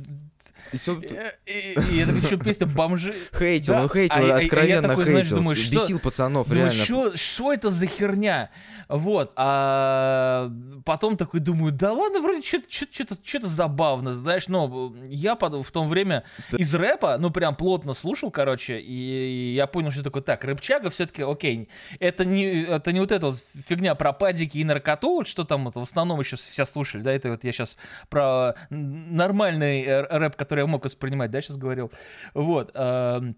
[0.74, 3.16] И э, и, и я такой, что песня бомжи.
[3.34, 5.38] Хейтил, Да, ну хейтил, а откровенно такой, знаешь, хейтил.
[5.38, 6.72] думаю, что- Бесил пацанов, Ну реально.
[6.74, 8.50] что, что это за херня?
[8.90, 10.52] Вот, а
[10.84, 16.76] потом такой думаю, да ладно, вроде что-то забавно, знаешь, но я в том время из
[16.76, 21.70] рэпа, ну прям плотно слушал, короче, и я понял, что такое так, рэпчага все-таки, окей,
[22.00, 25.66] это не, это не вот эта вот фигня про падики и наркоту, вот что там
[25.66, 27.78] вот в основном еще все слушали, да, это вот я сейчас
[28.10, 31.92] про нормальный э, рэп, который я мог воспринимать, да, сейчас говорил,
[32.34, 33.36] вот, ам,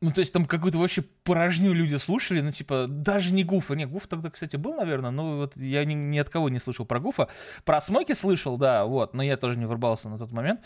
[0.00, 3.74] ну, то есть там какую-то вообще порожню люди слушали, ну, типа, даже не Гуфа.
[3.74, 6.84] Не, Гуф тогда, кстати, был, наверное, но вот я ни, ни от кого не слышал
[6.84, 7.28] про Гуфа.
[7.64, 10.60] Про Смоки слышал, да, вот, но я тоже не врубался на тот момент.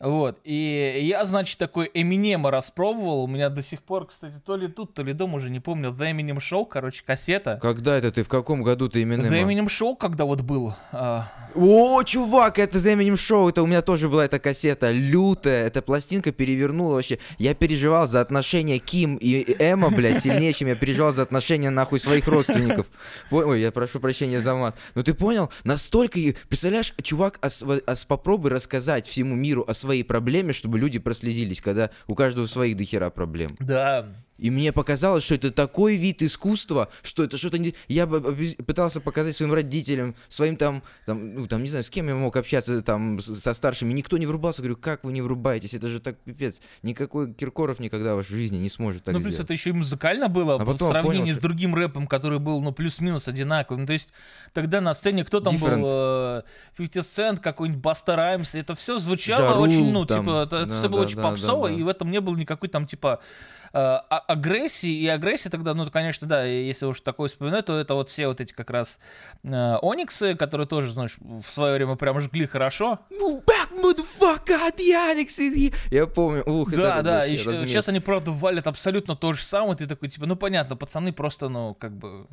[0.00, 4.66] Вот, и я, значит, такой Эминема распробовал, у меня до сих пор, кстати, то ли
[4.66, 7.58] тут, то ли дома, уже не помню, The Eminem Show, короче, кассета.
[7.60, 9.26] Когда это ты, в каком году ты именно?
[9.26, 13.66] The Eminem Show, когда вот был, а, О, чувак, это The Eminem Show, это у
[13.66, 17.18] меня тоже была эта кассета, лютая, эта пластинка перевернула вообще.
[17.36, 22.00] Я переживал за отношения Ким и Эмма, блядь, сильнее, чем я переживал за отношения, нахуй,
[22.00, 22.86] своих родственников.
[23.30, 24.76] Ой, я прошу прощения за мат.
[24.94, 29.74] Но ты понял, настолько, представляешь, чувак, а св- а с- попробуй рассказать всему миру о
[29.74, 33.50] своей проблеме, чтобы люди прослезились, когда у каждого своих дохера проблем.
[33.58, 34.06] да,
[34.40, 37.58] И мне показалось, что это такой вид искусства, что это что-то...
[37.58, 42.08] не- Я пытался показать своим родителям, своим там, там, ну, там, не знаю, с кем
[42.08, 43.92] я мог общаться там со старшими.
[43.92, 44.62] Никто не врубался.
[44.62, 45.74] Говорю, как вы не врубаетесь?
[45.74, 46.60] Это же так пипец.
[46.82, 49.46] Никакой Киркоров никогда в вашей жизни не сможет так ну, плюс сделать.
[49.46, 52.62] это еще и музыкально было, А в потом сравнении понял, с другим рэпом, который был,
[52.62, 53.80] ну, плюс-минус одинаковый.
[53.80, 54.10] Ну, то есть,
[54.54, 55.80] тогда на сцене кто там Different.
[55.82, 55.88] был?
[55.90, 56.42] э,
[56.76, 60.74] 50 Cent, какой-нибудь Баста Раймс, это все звучало Rule очень, ну, там, типа, это, да,
[60.74, 61.74] все было да, очень да, да, попсово, да.
[61.74, 65.88] и в этом не было никакой там, типа, э, а- агрессии, и агрессия тогда, ну,
[65.90, 68.98] конечно, да, если уж такое вспоминать, то это вот все вот эти как раз
[69.44, 75.14] э, Ониксы, которые тоже, знаешь, в свое время прям жгли хорошо, Move back, motherfucker, the
[75.14, 75.74] Onyx.
[75.90, 76.42] Я помню.
[76.44, 79.76] Ух, Да, это да, и сейчас они, правда, валят абсолютно то же самое.
[79.76, 82.26] Ты такой, типа, ну понятно, пацаны просто, ну, как бы.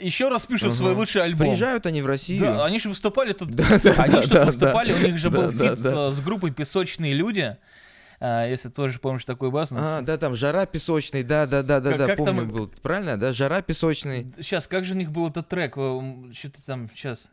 [0.00, 0.76] Еще раз пишут Ага.
[0.76, 1.48] свой лучший альбом.
[1.48, 2.40] Приезжают они в Россию.
[2.40, 3.50] Да, они же выступали тут.
[3.98, 7.56] Они же выступали, у них же был feat э, с группой Песочные люди.
[8.24, 9.72] А, Если тоже помнишь такой бас.
[9.72, 12.46] ну, А, да, там жара песочный, да, да, да, да, Как- да, как там- помню
[12.46, 12.68] был.
[12.80, 13.32] Правильно, да?
[13.32, 14.32] Жара песочный.
[14.36, 15.72] Сейчас, как же у них был этот трек?
[15.74, 17.26] Что-то там, сейчас.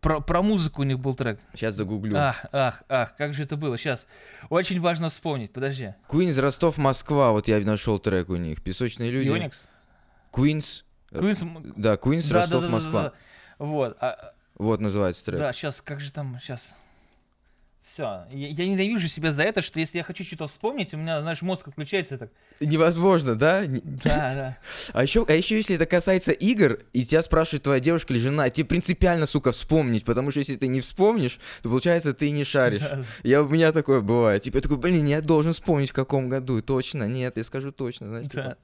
[0.00, 1.38] Про, про музыку у них был трек.
[1.54, 2.16] Сейчас загуглю.
[2.18, 3.78] Ах, ах, ах, как же это было?
[3.78, 4.04] Сейчас.
[4.50, 5.94] Очень важно вспомнить, подожди.
[6.08, 8.64] Куинс Ростов Москва, вот я нашел трек у них.
[8.64, 9.28] Песочные люди.
[9.28, 9.68] Onyx?
[10.32, 10.84] Queens.
[11.10, 11.42] Queens...
[11.42, 13.02] м- Да, Куинс Да, да, Ростов да, да, Москва.
[13.02, 13.12] да.
[13.58, 13.96] Вот.
[14.00, 15.38] а- Вот называется трек.
[15.38, 16.74] Да, сейчас, как же там, сейчас.
[17.82, 18.24] Все.
[18.30, 21.42] Я, я ненавижу себя за это, что если я хочу что-то вспомнить, у меня, знаешь,
[21.42, 22.30] мозг отключается так.
[22.60, 23.64] Невозможно, да?
[23.66, 24.58] Да, да.
[24.92, 28.50] А еще, а еще если это касается игр, и тебя спрашивает твоя девушка или жена,
[28.50, 32.82] тебе принципиально, сука, вспомнить, потому что если ты не вспомнишь, то получается ты не шаришь.
[32.82, 33.02] Да.
[33.24, 34.42] Я, у меня такое бывает.
[34.42, 36.62] Типа я такой, блин, я должен вспомнить в каком году.
[36.62, 38.42] Точно, нет, я скажу точно, знаешь, Да.
[38.42, 38.56] типа.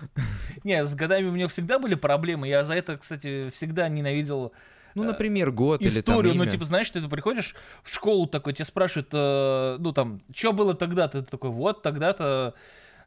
[0.64, 2.46] Не, с годами у меня всегда были проблемы.
[2.48, 4.52] Я за это, кстати, всегда ненавидел
[4.98, 6.34] Ну, например, год или там историю.
[6.34, 10.74] Ну, типа, знаешь, ты приходишь в школу такой, тебя спрашивают, э, ну, там, что было
[10.74, 11.22] тогда-то?
[11.22, 12.54] Ты такой, вот тогда-то...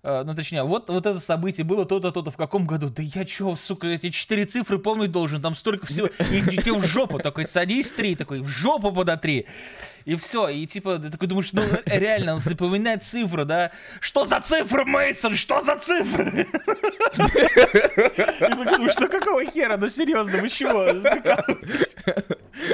[0.04, 2.90] э, ну, точнее, вот, вот это событие было то-то, то-то, в каком году?
[2.90, 6.08] Да я чё, сука, эти четыре цифры помнить должен, там столько всего.
[6.08, 9.48] И, и тебе в жопу такой, садись три, такой, в жопу подотри.
[10.06, 13.72] И все, и типа, ты такой думаешь, ну, реально, запоминать цифры, да?
[14.00, 15.36] Что за цифры, Мейсон?
[15.36, 16.48] Что за цифры?
[17.18, 19.78] Я такой что какого хера?
[19.78, 20.88] Ну, серьезно, вы чего?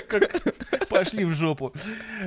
[0.07, 0.29] Как
[0.89, 1.73] Пошли в жопу.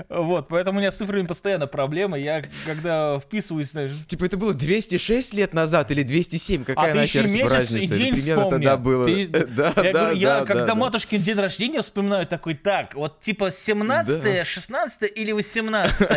[0.08, 2.18] Вот, поэтому у меня с цифрами постоянно проблемы.
[2.20, 6.98] Я, когда вписываюсь, знаешь, Типа это было 206 лет назад или 207, какая а ты
[6.98, 7.96] еще типа, месяц и разница?
[7.96, 8.50] день Примерно вспомни.
[8.50, 9.04] тогда было.
[9.06, 10.74] Ты- Да, я да, говорю, я да, когда да, да.
[10.74, 14.44] матушкин день рождения вспоминаю, такой, так, вот типа 17 Да.
[14.44, 16.08] 16 или 18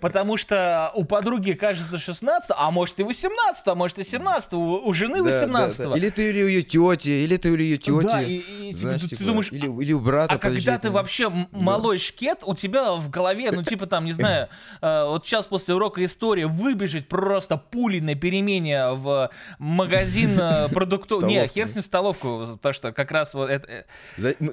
[0.00, 4.80] Потому что у подруги кажется 16, а может и 18, а может и 17, у,
[4.86, 5.78] у жены 18.
[5.78, 5.96] Да, да, да.
[5.96, 8.02] Или ты или у ее тети, или ты у ее тети.
[8.02, 8.36] Да, и,
[8.70, 10.34] и, знаешь, ты, типа, ты думаешь, или, или у брата.
[10.34, 14.48] а когда ты вообще малой шкет, у тебя в голове, ну типа там, не знаю,
[14.80, 21.24] э, вот сейчас после урока истории выбежит просто пулей на перемене в магазин э, продуктов.
[21.24, 23.84] Не, хер с ним в столовку, потому что как раз вот это...
[24.16, 24.52] э, ну,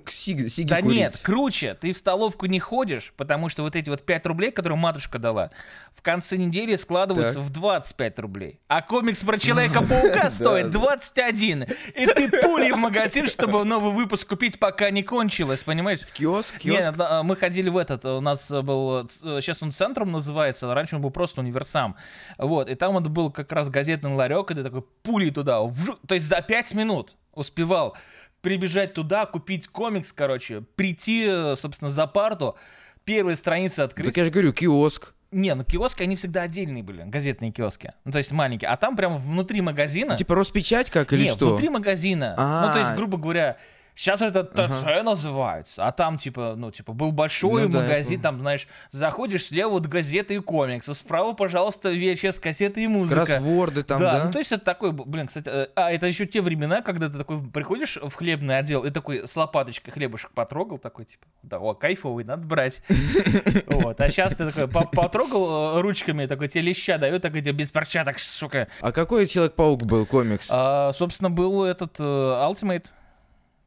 [0.64, 4.52] Да нет, круче, ты в столовку не ходишь, потому что вот эти вот 5 рублей,
[4.52, 5.52] которые матушка дала,
[5.96, 8.60] в конце недели складываются в 25 рублей.
[8.68, 10.80] А комикс про Человека-паука стоит да.
[10.80, 11.64] 21.
[11.64, 15.99] И ты пулей в магазин, чтобы новый выпуск купить, пока не кончилось, понимаешь?
[16.02, 16.92] В киоск, киоск.
[16.96, 19.08] да, мы ходили в этот, у нас был, э,
[19.42, 21.96] сейчас он центром называется, раньше он был просто универсам.
[22.38, 25.60] Вот, и там вот был как раз газетный ларек, и ты такой пулей туда,
[26.08, 27.96] то есть за 5 минут успевал
[28.42, 32.56] прибежать туда, купить комикс, короче, прийти, э, собственно, за парту,
[33.04, 34.08] первые страницы открыть.
[34.08, 35.14] Так я же говорю, киоск.
[35.32, 37.94] Не, ну киоски, они всегда отдельные были, газетные киоски.
[38.04, 38.70] Ну, то есть маленькие.
[38.70, 40.18] А там прямо внутри магазина...
[40.18, 41.50] Типа Роспечать как или не, что?
[41.50, 42.34] внутри магазина.
[42.38, 43.58] Ну, то есть, грубо говоря,
[44.00, 48.24] сейчас это ТЦ называется, а там, типа, ну, типа, был большой Ну да, магазин, помню.
[48.24, 53.26] там, знаешь, заходишь, слева вот газеты и комиксы, справа, пожалуйста, VHS, кассеты и музыка.
[53.26, 54.26] Кроссворды там, да, да?
[54.26, 57.18] ну то есть это такой, блин, кстати, э, а это еще те времена, когда ты
[57.18, 61.74] такой приходишь в хлебный отдел и такой с лопаточкой хлебушек потрогал, такой типа, да, о,
[61.74, 62.82] кайфовый, надо брать.
[63.68, 67.52] Вот, а сейчас ты такой по- потрогал э, ручками, такой тебе леща дают, такой тебе
[67.52, 68.68] без перчаток, сука.
[68.82, 70.48] А какой Человек-паук был комикс?
[70.52, 72.86] А, собственно, был этот э, Ultimate,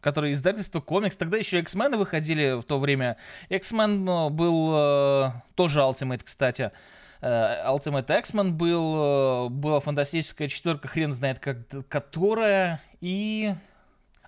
[0.03, 1.17] который издательство комикс.
[1.17, 3.17] Тогда еще X-Men выходили в то время.
[3.49, 6.73] X-Men э, был э, тоже Ultimate, кстати.
[7.23, 13.55] Э, Ultimate X-Men был, э, была фантастическая четверка, хрен знает как, которая, и...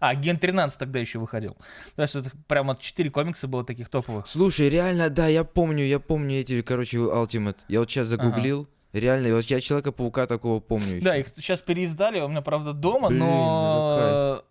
[0.01, 1.57] А, Ген 13 тогда еще выходил.
[1.97, 4.27] То есть это прямо 4 комикса было таких топовых.
[4.27, 7.57] Слушай, реально, да, я помню, я помню эти, короче, Ultimate.
[7.69, 8.69] Я вот сейчас загуглил.
[8.93, 11.29] Реально, вот я Человека-паука такого помню Да, ещё.
[11.29, 14.45] их сейчас переиздали, у меня, правда, дома, Блин, но...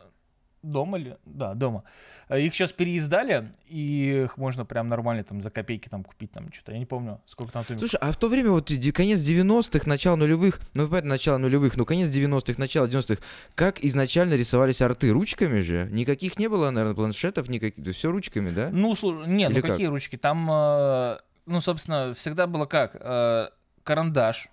[0.63, 1.15] Дома ли?
[1.25, 1.83] Да, дома.
[2.29, 6.51] Э, Их сейчас переиздали, и их можно прям нормально там за копейки там купить, там
[6.53, 7.65] что-то, я не помню, сколько там.
[7.65, 11.75] ты- Слушай, а в то время вот конец 90-х, начало нулевых, ну, понятно, начало нулевых,
[11.75, 13.21] ну, конец 90-х, начало 90-х,
[13.55, 15.11] как изначально рисовались арты?
[15.11, 15.89] Ручками же?
[15.91, 18.69] Никаких не было, наверное, планшетов, никаких, все ручками, да?
[18.71, 19.71] Ну, слушай, нет, Или ну как?
[19.71, 20.15] какие ручки?
[20.15, 22.95] Там, э, ну, собственно, всегда было как?
[22.99, 23.49] Э,
[23.83, 24.47] Карандаш,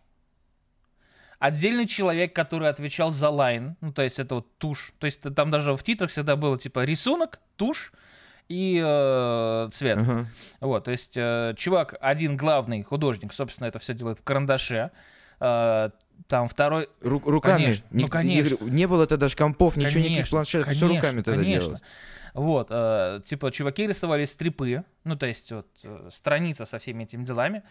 [1.41, 5.51] отдельный человек, который отвечал за лайн, ну, то есть это вот тушь, то есть там
[5.51, 7.93] даже в титрах всегда было типа рисунок, тушь
[8.49, 9.99] и э, цвет.
[9.99, 10.27] Ага.
[10.61, 14.91] Вот, то есть э, чувак, один главный художник, собственно, это все делает в карандаше.
[15.41, 15.91] Э,
[16.29, 16.89] там второй...
[17.01, 17.63] Ру- руками.
[17.63, 18.57] Конечно, ну, Ник- я конечно.
[18.57, 21.61] говорю, Не было тогда шкампов, ничего, никаких Конечно, планшетов, все конечно, руками тогда конечно.
[21.61, 21.83] делалось.
[22.35, 27.25] Вот, э, типа, чуваки рисовали стрипы, ну, то есть, вот, э, страница со всеми этими
[27.25, 27.63] делами.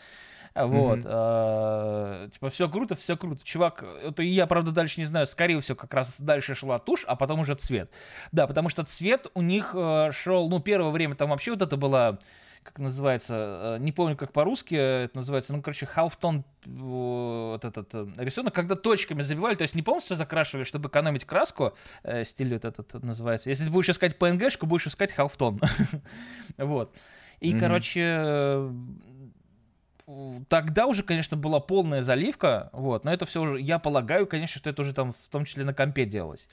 [0.55, 3.43] Вот, э, типа, все круто, все круто.
[3.43, 7.15] Чувак, это я, правда, дальше не знаю, скорее всего, как раз дальше шла тушь, а
[7.15, 7.91] потом уже цвет.
[8.31, 11.77] Да, потому что цвет у них э, шел, ну, первое время там вообще вот это
[11.77, 12.19] было,
[12.63, 18.53] как называется, э, не помню, как по-русски это называется, ну, короче, half-tone вот этот рисунок,
[18.53, 23.01] когда точками забивали, то есть не полностью закрашивали, чтобы экономить краску, э, стиль вот этот
[23.03, 23.49] называется.
[23.49, 25.61] Если ты будешь искать PNG-шку, будешь искать half-tone.
[26.57, 26.93] Вот.
[27.39, 27.59] И, Мгм.
[27.61, 28.69] короче,
[30.47, 34.69] тогда уже, конечно, была полная заливка, вот, но это все уже, я полагаю, конечно, что
[34.69, 36.47] это уже там в том числе на компе делалось.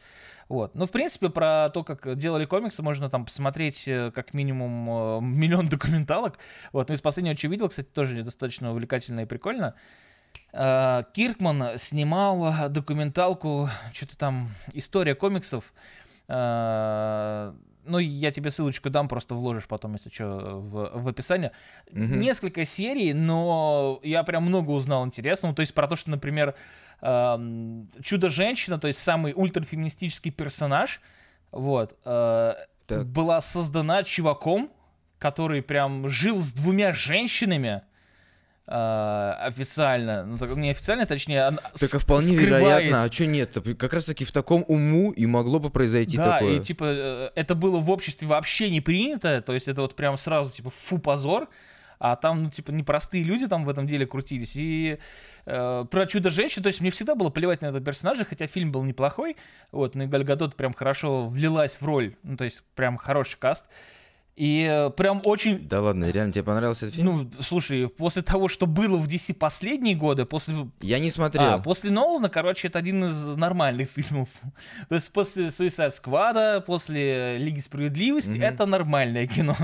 [0.48, 0.74] Вот.
[0.74, 5.20] Ну, в принципе, про то, как делали комиксы, можно там посмотреть э, как минимум э,
[5.20, 6.38] миллион документалок.
[6.72, 6.88] Вот.
[6.88, 9.74] Ну, из последнего, что видел, кстати, тоже достаточно увлекательно и прикольно.
[10.52, 15.72] Э, Киркман снимал документалку, что-то там, история комиксов.
[17.86, 21.52] Ну, я тебе ссылочку дам, просто вложишь потом, если что, в, в описание.
[21.90, 22.20] Мгм.
[22.20, 25.54] Несколько серий, но я прям много узнал интересного.
[25.54, 26.54] То есть про то, что, например,
[27.00, 31.00] эм, Чудо-женщина, то есть самый ультрафеминистический персонаж,
[31.52, 32.54] вот, э,
[32.86, 33.06] Так.
[33.06, 34.70] была создана чуваком,
[35.18, 37.82] который прям жил с двумя женщинами
[38.68, 42.64] официально, ну, не официально, точнее, а Так а вполне скрываясь.
[42.64, 43.60] вероятно, а что нет-то?
[43.74, 46.56] Как раз таки в таком уму и могло бы произойти да, такое.
[46.56, 50.18] и типа э, это было в обществе вообще не принято, то есть это вот прям
[50.18, 51.48] сразу типа фу позор,
[52.00, 54.98] а там ну типа непростые люди там в этом деле крутились и
[55.44, 58.72] э, про чудо женщин, то есть мне всегда было плевать на этого персонажа, хотя фильм
[58.72, 59.36] был неплохой,
[59.70, 63.38] вот, но и Галь Гадот прям хорошо влилась в роль, ну то есть прям хороший
[63.38, 63.64] каст.
[64.36, 67.06] И э, прям очень Да ладно, реально тебе понравился этот фильм?
[67.34, 71.54] ну, слушай, после того, что было в DC последние годы, после Я не смотрел.
[71.54, 74.28] а, после Нолана, короче, это один из нормальных фильмов.
[74.90, 78.42] То есть после Suicide Squad, после Лиги Справедливости, Мгм.
[78.42, 79.56] это нормальное кино.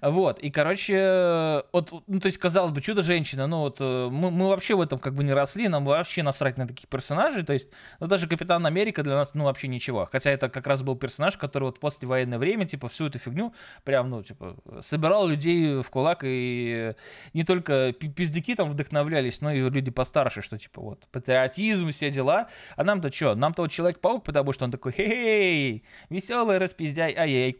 [0.00, 4.48] Вот, и, короче, вот, ну, то есть, казалось бы, чудо-женщина, ну, вот, э, мы, мы
[4.48, 7.68] вообще в этом как бы не росли, нам вообще насрать на таких персонажей, то есть,
[8.00, 11.36] ну, даже Капитан Америка для нас, ну, вообще ничего, хотя это как раз был персонаж,
[11.36, 13.54] который вот после военное время, типа, всю эту фигню
[13.84, 16.94] прям, ну, типа, собирал людей в кулак, и
[17.32, 22.48] не только пиздюки там вдохновлялись, но и люди постарше, что, типа, вот, патриотизм, все дела,
[22.76, 27.56] а нам-то что, нам-то вот Человек-паук, потому что он такой, хей, веселый распиздяй, ай-яй,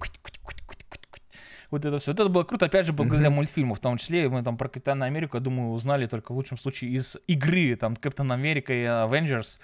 [1.76, 2.12] вот это все.
[2.12, 4.28] Вот это было круто, опять же, благодаря мультфильму, в том числе.
[4.28, 7.76] Мы там про Капитана Америку, я думаю, узнали только в лучшем случае из игры.
[7.76, 9.58] Там Капитан Америка и Avengers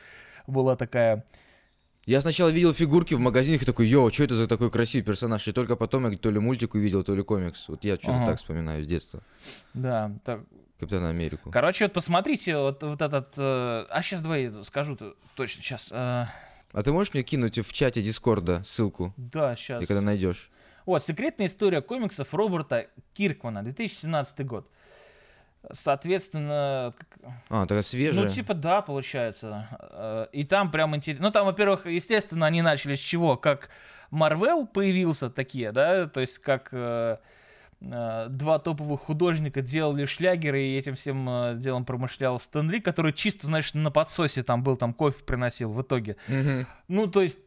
[0.46, 1.24] была такая...
[2.04, 5.46] Я сначала видел фигурки в магазинах и такой, йоу, что это за такой красивый персонаж?
[5.46, 7.68] И только потом я то ли мультик увидел, то ли комикс.
[7.68, 8.26] Вот я что-то ага.
[8.26, 9.22] так вспоминаю с детства.
[9.72, 10.40] Да, так.
[10.80, 11.50] Капитана Америку.
[11.52, 13.34] Короче, вот посмотрите вот, вот этот...
[13.36, 14.98] Э, а сейчас давай скажу
[15.36, 15.90] точно, сейчас.
[15.92, 16.26] Э...
[16.72, 19.14] А ты можешь мне кинуть в чате Дискорда ссылку?
[19.16, 19.80] Да, сейчас.
[19.82, 20.50] И когда найдешь.
[20.86, 24.68] Вот, секретная история комиксов Роберта Киркмана, 2017 год.
[25.70, 26.92] Соответственно...
[27.48, 28.24] А, такая свежая?
[28.24, 29.68] Ну, типа, да, получается.
[29.92, 31.26] Э, и там прям интересно.
[31.26, 33.36] Ну, там, во-первых, естественно, они начали с чего?
[33.36, 33.68] Как
[34.10, 36.06] Марвел появился такие, да?
[36.08, 37.18] То есть, как э,
[37.82, 43.74] два топовых художника делали шлягеры, и этим всем э, делом промышлял Стэнли, который чисто, знаешь,
[43.74, 46.16] на подсосе там был, там кофе приносил в итоге.
[46.28, 46.66] Mm-hmm.
[46.88, 47.38] Ну, то есть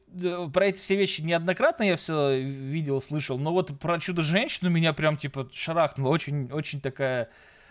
[0.54, 5.18] про эти все вещи неоднократно я все видел, слышал, но вот про чудо-женщину меня прям
[5.18, 6.10] типа шарахнуло.
[6.10, 7.30] Очень, очень такая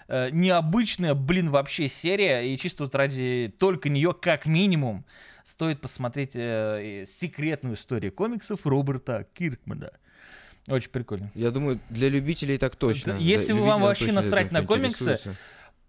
[0.09, 2.43] э, необычная, блин, вообще серия.
[2.43, 5.05] И чисто вот ради только нее, как минимум,
[5.45, 9.93] стоит посмотреть э, секретную историю комиксов Роберта Киркмана.
[10.69, 11.31] Очень прикольно.
[11.35, 13.19] Я думаю, для любителей так точно.
[13.19, 15.19] Если для вам вообще насрать на комиксы,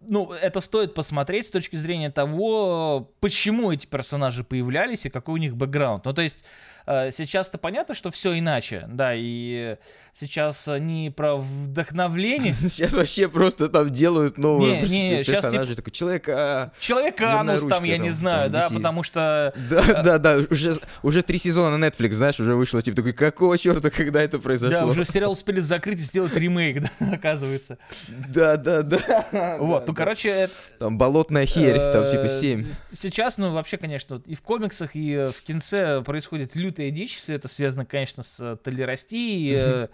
[0.07, 5.37] ну, это стоит посмотреть с точки зрения того, почему эти персонажи появлялись и какой у
[5.37, 6.05] них бэкграунд.
[6.05, 6.43] Ну, то есть,
[6.85, 9.77] сейчас-то понятно, что все иначе, да, и
[10.17, 12.55] сейчас не про вдохновление.
[12.69, 15.75] Сейчас вообще просто там делают новые не, не, персонажи, типа...
[15.75, 16.29] такой человек...
[16.29, 19.53] А, Человек-анус там, я не знаю, да, потому что...
[19.69, 23.13] Да, э, да, да, уже, уже три сезона на Netflix, знаешь, уже вышло, типа, такой,
[23.13, 24.79] какого черта, когда это произошло?
[24.79, 27.77] Да, уже сериал успели закрыть и сделать ремейк, да, оказывается.
[28.07, 29.57] Да, да, да.
[29.59, 30.49] Вот, ну, короче...
[30.79, 32.61] Там болотная херь, там типа 7.
[32.61, 37.23] Э, сейчас, ну, вообще, конечно, и в комиксах, и в кинце происходит лютый лютая дичь,
[37.27, 39.87] это связано, конечно, с э, толерастией, э,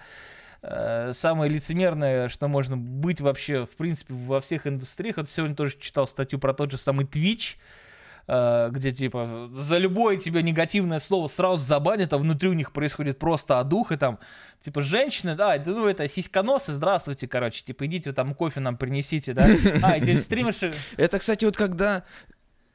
[0.63, 5.17] э, самое лицемерное, что можно быть вообще, в принципе, во всех индустриях.
[5.17, 7.57] Вот сегодня тоже читал статью про тот же самый Twitch,
[8.27, 13.59] где типа за любое тебе негативное слово сразу забанят, а внутри у них происходит просто
[13.59, 14.19] одух, и там
[14.61, 19.49] типа женщины, да, ну это сиськоносы, здравствуйте, короче, типа идите там кофе нам принесите, да,
[19.81, 20.71] а, эти стримерши...
[20.97, 22.03] Это, кстати, вот когда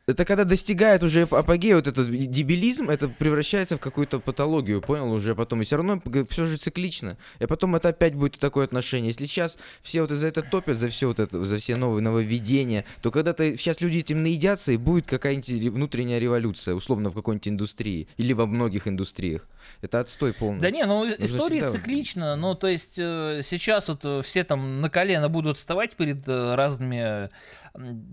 [0.06, 5.34] это когда достигает уже апогея вот этот дебилизм, это превращается в какую-то патологию, понял, уже
[5.34, 5.62] потом.
[5.62, 7.18] И все равно все же циклично.
[7.40, 9.08] И потом это опять будет такое отношение.
[9.08, 12.84] Если сейчас все вот за это топят, за все вот это, за все новые нововведения,
[13.02, 18.06] то когда-то сейчас люди этим наедятся, и будет какая-нибудь внутренняя революция, условно, в какой-нибудь индустрии.
[18.16, 19.48] Или во многих индустриях.
[19.80, 20.60] Это отстой полный.
[20.60, 21.70] Да не, ну Нужно история всегда...
[21.72, 22.36] циклична.
[22.36, 26.54] Ну, то есть э, сейчас вот э, все там на колено будут вставать перед э,
[26.54, 27.30] разными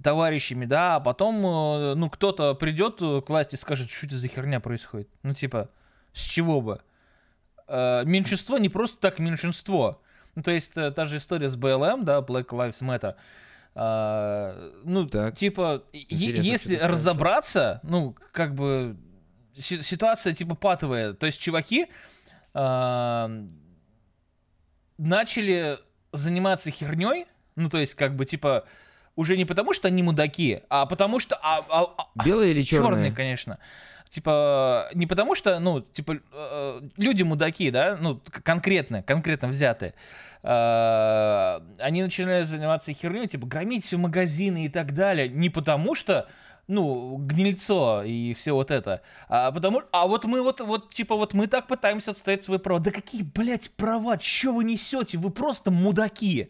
[0.04, 4.28] товарищами, да, а потом, э, ну, кто-то придет к власти и скажет, что это за
[4.28, 5.10] херня происходит.
[5.23, 5.69] Ну, типа,
[6.13, 6.82] с чего бы?
[7.67, 10.02] Э, меньшинство не просто так меньшинство.
[10.36, 13.15] Ну, то есть, э, та же история с БЛМ, да, Black Lives Matter,
[13.76, 15.36] Uh, ну, так.
[15.36, 18.95] типа, если разобраться, ну, как бы
[19.56, 21.13] ситуация типа патовая.
[21.13, 21.88] То есть чуваки
[22.54, 23.49] uh,
[24.99, 25.80] начали
[26.12, 28.65] заниматься херней, ну, то есть, как бы, типа,
[29.15, 31.38] уже не потому, что они мудаки, а потому что...
[31.41, 32.89] А, а, а, Белые или черные?
[32.89, 33.60] Черные, конечно.
[34.10, 39.95] Типа, не потому что, ну, типа, э, люди мудаки, да, ну, конкретно, конкретно взятые.
[40.43, 45.30] Э, они начинают заниматься херней, типа, громить все магазины и так далее.
[45.30, 46.28] Не потому что
[46.67, 49.02] ну, гнильцо и все вот это.
[49.28, 52.80] А потому, а вот мы вот, вот, типа, вот мы так пытаемся отстоять свои права.
[52.80, 54.17] Да какие, блядь, права?
[54.17, 55.17] Че вы несете?
[55.17, 56.49] Вы просто мудаки.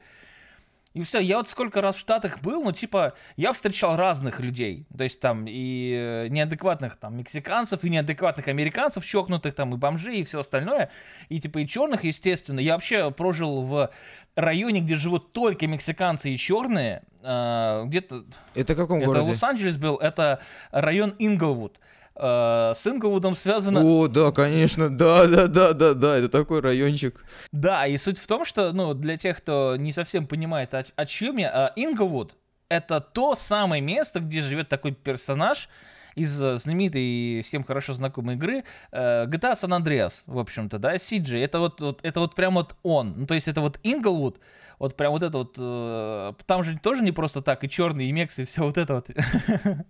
[0.93, 4.85] И все, я вот сколько раз в Штатах был, ну, типа, я встречал разных людей.
[4.95, 10.19] То есть там и э, неадекватных там мексиканцев, и неадекватных американцев, чокнутых там, и бомжей,
[10.19, 10.91] и все остальное.
[11.29, 12.59] И типа и черных, естественно.
[12.59, 13.89] Я вообще прожил в
[14.35, 17.01] районе, где живут только мексиканцы и черные.
[17.23, 18.25] Э, где-то...
[18.53, 19.23] Это в каком это городе?
[19.23, 21.79] Это Лос-Анджелес был, это район Инглвуд
[22.15, 23.81] э, с Инглвудом связано...
[23.83, 27.23] О, да, конечно, да, да, да, да, да, это такой райончик.
[27.51, 31.05] Да, и суть в том, что, ну, для тех, кто не совсем понимает, о, о
[31.05, 32.35] чем я, э, Инглвуд—
[32.69, 35.69] это то самое место, где живет такой персонаж,
[36.15, 40.95] из э, знаменитой и всем хорошо знакомой игры э, GTA San Andreas, в общем-то, да,
[40.95, 44.39] CJ, это вот, вот, это вот прям вот он, ну, то есть это вот Инглвуд,
[44.79, 48.11] вот прям вот это вот, э, там же тоже не просто так, и черный, и
[48.11, 49.09] мекс, и все вот это вот.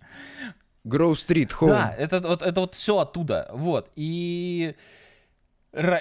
[0.84, 1.68] Гроу Стрит, Home.
[1.68, 4.74] Да, это вот, это вот все оттуда, вот, и...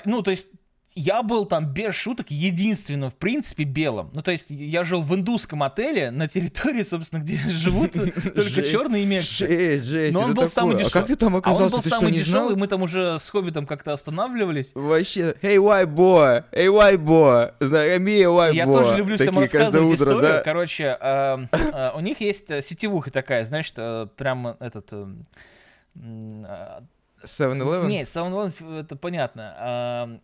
[0.05, 0.47] Ну, то есть
[0.95, 4.11] я был там без шуток единственным, в принципе, белым.
[4.13, 9.05] Ну, то есть я жил в индусском отеле на территории, собственно, где живут только черные
[9.05, 9.47] мексы.
[9.47, 10.91] Жесть, жесть, Но он был самый дешевый.
[10.91, 11.63] А как ты там оказался?
[11.63, 14.71] А он был самый дешевый, мы там уже с Хоббитом как-то останавливались.
[14.73, 18.73] Вообще, hey, white boy, hey, white boy, me, Я boy.
[18.73, 20.41] тоже люблю всем рассказывать историю.
[20.43, 24.91] Короче, э, э, у них есть э, сетевуха такая, знаешь, э, прям этот...
[24.91, 25.07] э,
[25.95, 26.81] м, э,
[27.23, 27.87] 7-Eleven?
[27.87, 30.19] Не, 7-Eleven, это понятно.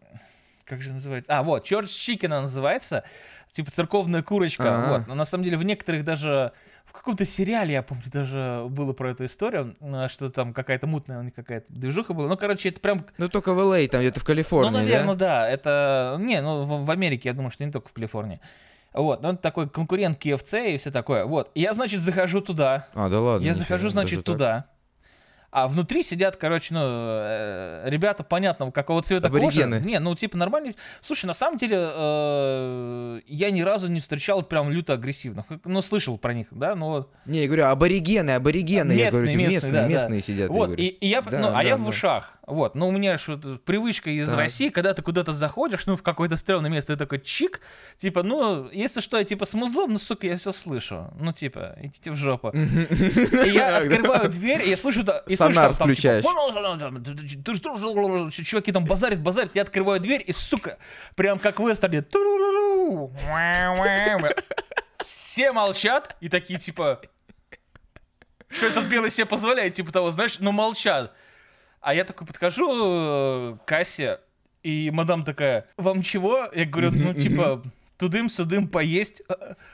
[0.70, 1.36] Как же называется?
[1.36, 3.04] А, вот, Church Chicken она называется.
[3.52, 4.84] Типа церковная курочка.
[4.84, 4.98] Ага.
[5.00, 5.08] Вот.
[5.08, 6.54] Но на самом деле в некоторых даже...
[6.86, 9.76] В каком-то сериале, я помню, даже было про эту историю,
[10.10, 12.28] что там какая-то мутная у них какая-то движуха была.
[12.28, 13.06] Ну, короче, это прям...
[13.18, 15.42] Ну, только в Л.А., там где-то в Калифорнии, ну, наверное, да?
[15.42, 15.50] да?
[15.50, 16.18] Это...
[16.20, 18.40] Не, ну, в, в Америке, я думаю, что не только в Калифорнии.
[18.92, 21.26] Вот, он такой конкурент KFC и все такое.
[21.26, 22.88] Вот, я, значит, захожу туда.
[22.96, 23.46] А, да ладно.
[23.46, 24.66] Я захожу, значит, так.
[25.52, 29.78] А внутри сидят, короче, ну, э, ребята понятного какого цвета Аборигены.
[29.78, 29.90] кожи.
[29.90, 30.76] Не, ну, типа, нормальные.
[31.02, 35.46] Слушай, на самом деле, э, я ни разу не встречал прям люто агрессивных.
[35.66, 37.10] Ну, слышал про них, да, но.
[37.26, 39.88] Не, я говорю, аборигены, аборигены, я говорю, Местные, местные, местные, да, да.
[39.88, 40.50] местные сидят.
[40.50, 41.90] я Вот, и, и я, Да, ну, а да, я в да.
[41.90, 42.34] ушах.
[42.46, 44.38] Вот, но у меня же вот привычка из Так.
[44.38, 47.62] России, когда ты куда-то заходишь, ну, в какое-то стрёмное место, ты такой чик,
[48.00, 51.12] типа, ну, если что, я типа с музлом, ну, сука, я все слышу.
[51.20, 52.50] Ну, типа, идите в жопу.
[52.54, 55.04] И я открываю дверь, и я да- слышу
[55.40, 56.24] Сонар там, типа, включаешь.
[56.24, 60.78] «Ну, ну, чуваки там базарят, базарят, я открываю дверь, и, сука,
[61.16, 62.02] прям как в вестерне,
[65.02, 67.02] все молчат, и такие, типа,
[68.50, 71.14] что этот белый себе позволяет, типа того, знаешь, но молчат.
[71.82, 74.20] А я такой подхожу э, к кассе,
[74.64, 76.50] и мадам такая, вам чего?
[76.54, 77.64] Я говорю, ну, типа,
[78.00, 79.22] тудым-сюдым поесть.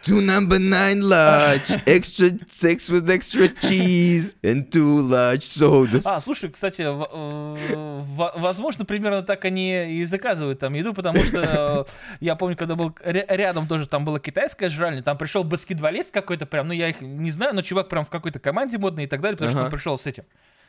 [0.04, 6.02] Two number nine large, extra sex with extra cheese, and two large sodas.
[6.06, 8.02] А, слушай, кстати, э,
[8.36, 12.90] возможно, примерно так они и заказывают там еду, потому что э, я помню, когда был
[13.04, 17.02] ря- рядом тоже там была китайская жральня, там пришел баскетболист какой-то прям, ну я их
[17.02, 19.72] не знаю, но чувак прям в какой-то команде модный и так далее, потому что он
[19.72, 20.24] пришел с этим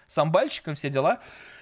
[0.07, 1.19] самбальчиком, все дела.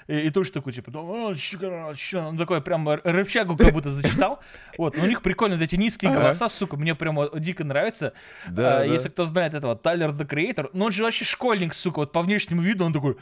[0.07, 4.38] И, и тоже такой, типа, «Ну, чё?» он такой прям рыбчагу как будто зачитал.
[4.76, 8.12] Вот, у них прикольно эти низкие голоса, сука, мне прямо дико нравится.
[8.49, 8.84] Да, А, да.
[8.84, 12.20] Если кто знает этого, Тайлер The Creator, ну он же вообще школьник, сука, вот по
[12.20, 13.16] внешнему виду он такой...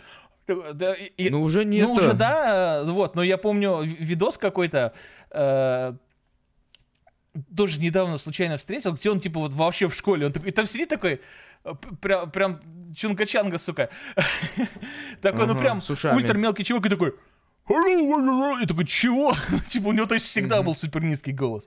[0.75, 1.87] Да, и- Ну, уже нет.
[1.87, 4.93] ну, уже да, вот, но я помню ви- видос какой-то,
[5.31, 5.95] э,
[7.57, 10.67] тоже недавно случайно встретил, где он, типа, вот вообще в школе, он такой, и там
[10.67, 11.21] сидит такой,
[11.65, 12.61] э, прям, прям
[12.95, 13.89] чунга-чанга, сука,
[15.23, 15.81] такой, ну, прям
[16.15, 17.15] ультра мелкий чувак, и такой,
[17.69, 19.35] и такой, чего?
[19.69, 21.67] типа, у него, то есть, всегда был супер низкий голос.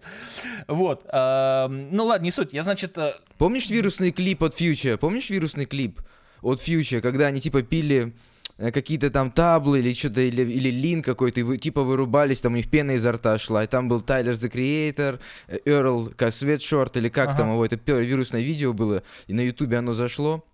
[0.68, 1.05] Вот.
[1.07, 2.53] а, ну, ладно, не суть.
[2.53, 4.97] Я, значит, э, Помнишь вирусный клип от Future?
[4.97, 6.01] Помнишь вирусный клип
[6.41, 8.13] от Future, когда они типа пили
[8.58, 12.56] какие-то там таблы или что-то, или, или лин какой-то, и вы, типа вырубались, там у
[12.56, 17.10] них пена изо рта шла, и там был Тайлер The Creator, э, Эрл, Sweatshirt, или
[17.10, 17.38] как Ага.
[17.39, 20.45] там его, это первое вирусное видео было, и на ютубе оно зашло,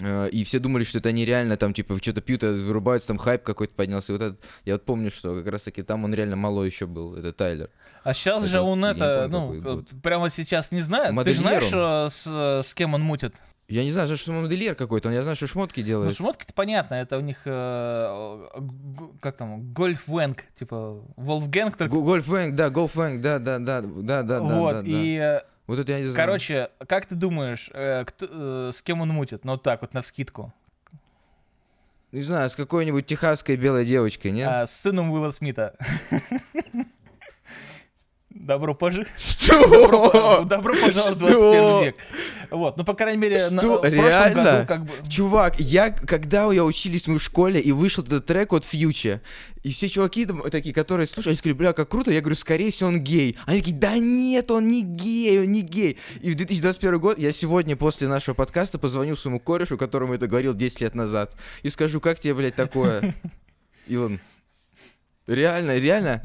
[0.00, 3.42] э, и все думали, что это нереально, там, типа, что-то пьют, а вырубаются, там хайп
[3.42, 4.12] какой-то поднялся.
[4.12, 7.14] И вот этот, я вот помню, что как раз-таки там он реально малой еще был,
[7.14, 7.68] это Тайлер.
[8.02, 11.14] а сейчас Это же он это, помню, ну, э, прямо сейчас не знаю.
[11.24, 13.34] Ты знаешь, э, с, с кем он мутит?
[13.66, 16.16] Я не знаю, что он модельер какой-то, я знаю, что шмотки Ну, делает.
[16.16, 21.94] шмотки-то понятно, это у них, э, г- как там, гольф-венг, типа, Волфгэнг только.
[21.94, 24.86] Го- Гольфвэнг, да, Гольфвэнг, да, да, да, да, да, да, вот, да, да.
[24.88, 26.16] и, э, Вот это я не знаю.
[26.16, 29.46] короче, как ты думаешь, э, кто- э, с кем он мутит?
[29.46, 30.52] Ну, вот так вот, навскидку.
[32.12, 34.46] Не знаю, с какой-нибудь техасской белой девочкой, нет?
[34.48, 35.74] А, с сыном Уилла Смита.
[38.44, 39.10] Добро пожаловать.
[39.16, 40.44] Что?
[40.48, 41.80] Добро пожаловать в Что?
[41.80, 41.96] 21 век.
[42.50, 43.78] Вот, ну, по крайней мере, на- Что?
[43.78, 44.42] в прошлом Реально?
[44.42, 44.92] году как бы...
[45.08, 49.22] Чувак, я, когда я учились мы в школе, и вышел этот трек от Фьюче,
[49.62, 52.70] и все чуваки там такие, которые слушали, они сказали, бля, как круто, я говорю, скорее
[52.70, 53.38] всего, он гей.
[53.46, 55.96] Они такие, да нет, он не гей, он не гей.
[56.20, 60.52] И в 2021 год я сегодня после нашего подкаста позвоню своему корешу, которому это говорил
[60.52, 63.14] 10 лет назад, и скажу, как тебе, блядь, такое?
[63.86, 64.20] И он,
[65.26, 66.20] реально, реально.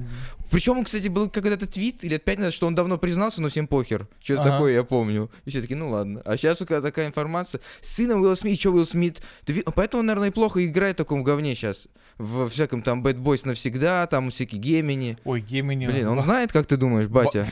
[0.52, 4.08] Причем кстати, был когда-то твит или пять назад, что он давно признался, но всем похер.
[4.22, 4.52] Что-то Ага.
[4.52, 5.30] такое я помню.
[5.45, 6.22] И все таки ну ладно.
[6.26, 7.62] А сейчас, сука, такая информация.
[7.82, 9.22] С сыном Уилла Смит, что Уилл Смит?
[9.45, 11.88] Ты Поэтому он, наверное, и плохо играет в таком говне сейчас.
[12.18, 15.18] В всяком там Bad Boys навсегда, там всякие Гемини.
[15.24, 15.88] Ой, Гемини.
[15.88, 17.45] Блин, он знает, как ты думаешь, батя?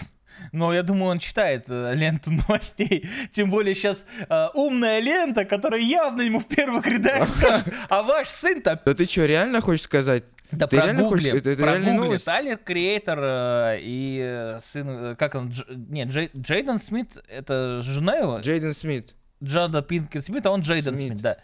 [0.51, 3.09] Но я думаю, он читает э, ленту новостей.
[3.31, 8.29] Тем более сейчас э, умная лента, которая явно ему в первых рядах скажет, а ваш
[8.29, 8.79] сын-то...
[8.85, 10.23] Да ты что, реально хочешь сказать?
[10.51, 11.91] Да Ты реально хочешь- это- это прогугли.
[11.91, 12.25] новость?
[12.25, 14.89] Тайлер Креатор э, и э, сын...
[14.89, 15.49] э, Как он?
[15.49, 18.37] Дж- нет, Джей- Джейден Смит, это жена его?
[18.37, 19.15] Джейден Смит.
[19.43, 21.11] Джада Пинкет Смит, а он Джейден Смит.
[21.13, 21.37] Смит, да.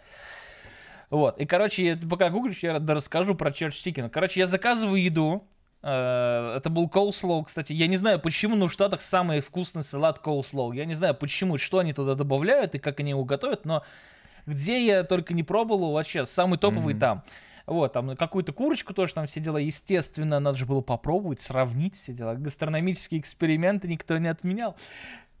[1.10, 4.08] Вот, и, короче, пока гуглишь, я расскажу про Черч Чикен.
[4.10, 5.46] Короче, я заказываю еду,
[5.82, 7.72] это был coleslaw, кстати.
[7.74, 10.74] Я не знаю, почему, но в Штатах самый вкусный салат coleslaw.
[10.74, 13.84] Я не знаю, почему, что они туда добавляют и как они его готовят, но
[14.46, 17.00] где я только не пробовал, вообще, самый топовый Мгм.
[17.00, 17.22] там.
[17.66, 19.58] Вот, там какую-то курочку тоже там все дела.
[19.58, 22.34] Естественно, надо же было попробовать, сравнить все дела.
[22.34, 24.76] Гастрономические эксперименты никто не отменял.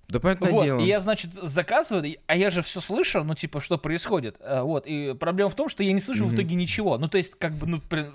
[0.08, 0.80] Да понятное Вот, дело.
[0.80, 4.36] и я, значит, заказываю, а я же все слышу, ну, типа, что происходит.
[4.40, 6.36] А, Вот, и проблема в том, что я не слышу в Мгм.
[6.36, 6.98] итоге ничего.
[6.98, 8.10] Ну, то есть, как бы, ну, при-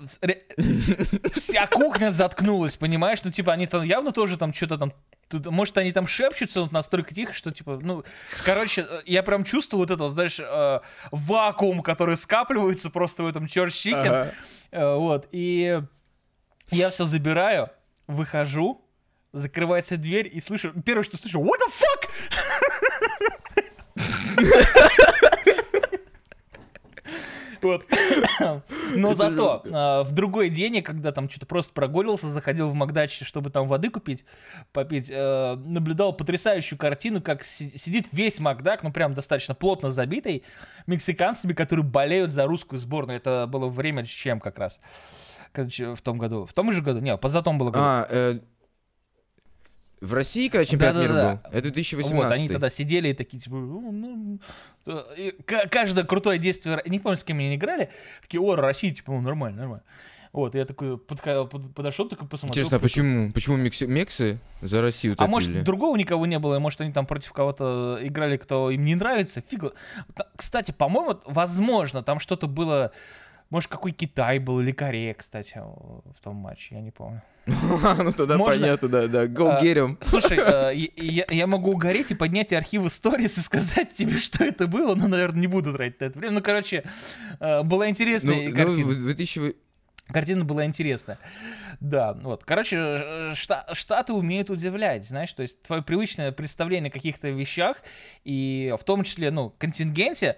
[1.32, 3.18] вся кухня заткнулась, понимаешь?
[3.24, 4.92] Ну, типа, они там явно тоже там что-то там
[5.28, 8.04] тут- может, они там шепчутся вот настолько тихо, что, типа, ну,
[8.44, 10.80] короче, э, я прям чувствую вот это, знаешь, э,
[11.12, 13.94] вакуум, который скапливается просто в этом Chicken.
[14.06, 14.32] Ага.
[14.72, 15.80] Э, Вот, и
[16.70, 17.70] я все забираю,
[18.06, 18.84] выхожу,
[19.32, 22.10] закрывается дверь и слышу, первое, что слышу, what the fuck?
[27.62, 27.84] Вот.
[28.94, 33.50] Но зато а, в другой день, когда там что-то просто прогуливался, заходил в Макдач, чтобы
[33.50, 34.24] там воды купить,
[34.72, 40.42] попить, э, наблюдал потрясающую картину, как си- сидит весь Макдак, ну прям достаточно плотно забитый,
[40.86, 43.18] мексиканцами, которые болеют за русскую сборную.
[43.18, 44.80] Это было время чем как раз.
[45.52, 46.46] Короче, в том году.
[46.46, 47.00] В том же году?
[47.00, 47.84] Не, позатом было году.
[47.84, 48.38] А, э,
[50.00, 51.48] в России, когда чемпионат мира Да-да-да.
[51.50, 51.58] был?
[51.58, 52.12] Это 2018.
[52.28, 54.38] Вот, они тогда сидели и такие, типа, «Ну, ну,
[55.70, 57.90] каждое крутое действие, не помню, с кем они играли,
[58.22, 59.84] такие, о, Россия, типа, ну, нормально, нормально.
[60.32, 62.52] Вот, я такой подха- под- подошел, такой посмотрел.
[62.62, 63.32] Интересно, а почему?
[63.32, 65.30] Почему мекси- мексы за Россию А топили?
[65.30, 69.40] может, другого никого не было, может, они там против кого-то играли, кто им не нравится,
[69.40, 69.64] фиг.
[69.64, 69.72] его-
[70.14, 72.92] Та- Кстати, по-моему, возможно, там что-то было,
[73.50, 77.22] может, какой Китай был или Корея, кстати, в том матче, я не помню.
[77.46, 79.24] ну тогда Можно- понятно, да, да.
[79.26, 79.96] Go А, get 'em.
[80.02, 80.38] Слушай,
[80.96, 85.08] э, я- могу угореть и поднять архивы сторис и сказать тебе, что это было, но,
[85.08, 86.34] наверное, не буду тратить на это время.
[86.34, 86.84] Ну, короче,
[87.40, 88.86] э, была Ну, интересная ну, картина.
[88.86, 89.56] в 2000...
[90.12, 91.18] Картина была интересная.
[91.78, 92.44] Да, вот.
[92.44, 97.76] Короче, э, шта- Штаты умеют удивлять, знаешь, то есть твое привычное представление о каких-то вещах,
[98.24, 100.36] и в том числе, ну, контингенте,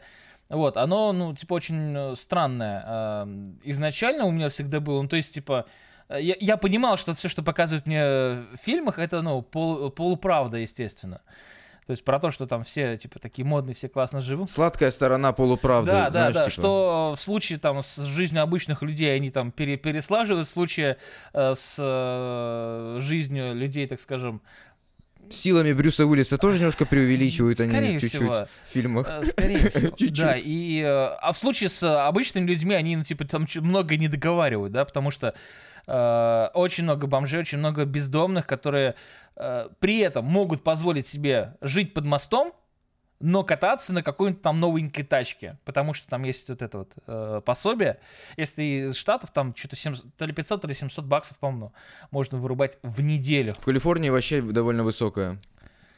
[0.56, 2.84] вот, оно, ну, типа, очень э, странное.
[2.86, 5.64] Эм, Изначально у меня всегда было, ну, то есть, типа,
[6.08, 10.58] э, я, я понимал, что все, что показывают мне в фильмах, это, ну, пол- полуправда,
[10.58, 11.20] естественно.
[11.86, 14.50] То есть про то, что там все, типа, такие модные, все классно живут.
[14.50, 15.90] Сладкая сторона полуправды.
[15.90, 16.50] Да, да, знаешь, да, типа.
[16.50, 20.98] что в случае там с жизнью обычных людей они там пере- переслаживают, в случае
[21.32, 24.42] э, с э, жизнью людей, так скажем,
[25.32, 28.34] Силами Брюса Уиллиса тоже немножко преувеличивают они скорее чуть-чуть всего,
[28.66, 29.06] в фильмах.
[29.08, 30.14] э, скорее всего, Чуть-чуть.
[30.18, 33.96] да, и э, а в случае с э, обычными людьми они ну, типа там много
[33.96, 35.34] не договаривают, да, потому что
[35.84, 38.94] очень много бомжей, очень много бездомных, которые
[39.34, 42.52] при этом могут позволить себе жить под мостом,
[43.22, 47.40] но кататься на какой-нибудь там новенькой тачке, потому что там есть вот это вот э,
[47.44, 47.98] пособие.
[48.36, 51.72] Если из Штатов, там что-то 700, то ли 500, то ли 700 баксов, по-моему,
[52.10, 53.54] можно вырубать в неделю.
[53.54, 55.38] В Калифорнии вообще довольно высокая.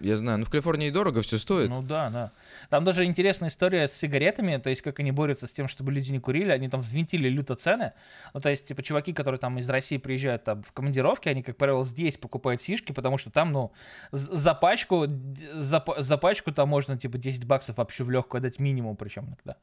[0.01, 0.39] Я знаю.
[0.39, 1.69] Ну, в Калифорнии дорого все стоит.
[1.69, 2.33] Ну да, да.
[2.69, 6.11] Там даже интересная история с сигаретами, то есть как они борются с тем, чтобы люди
[6.11, 7.93] не курили, они там взвинтили люто цены.
[8.33, 11.57] Ну то есть типа чуваки, которые там из России приезжают там в командировки, они, как
[11.57, 13.73] правило, здесь покупают сишки, потому что там, ну,
[14.11, 15.07] за пачку,
[15.53, 19.57] за, за пачку там можно типа 10 баксов вообще в легкую дать минимум, причем иногда.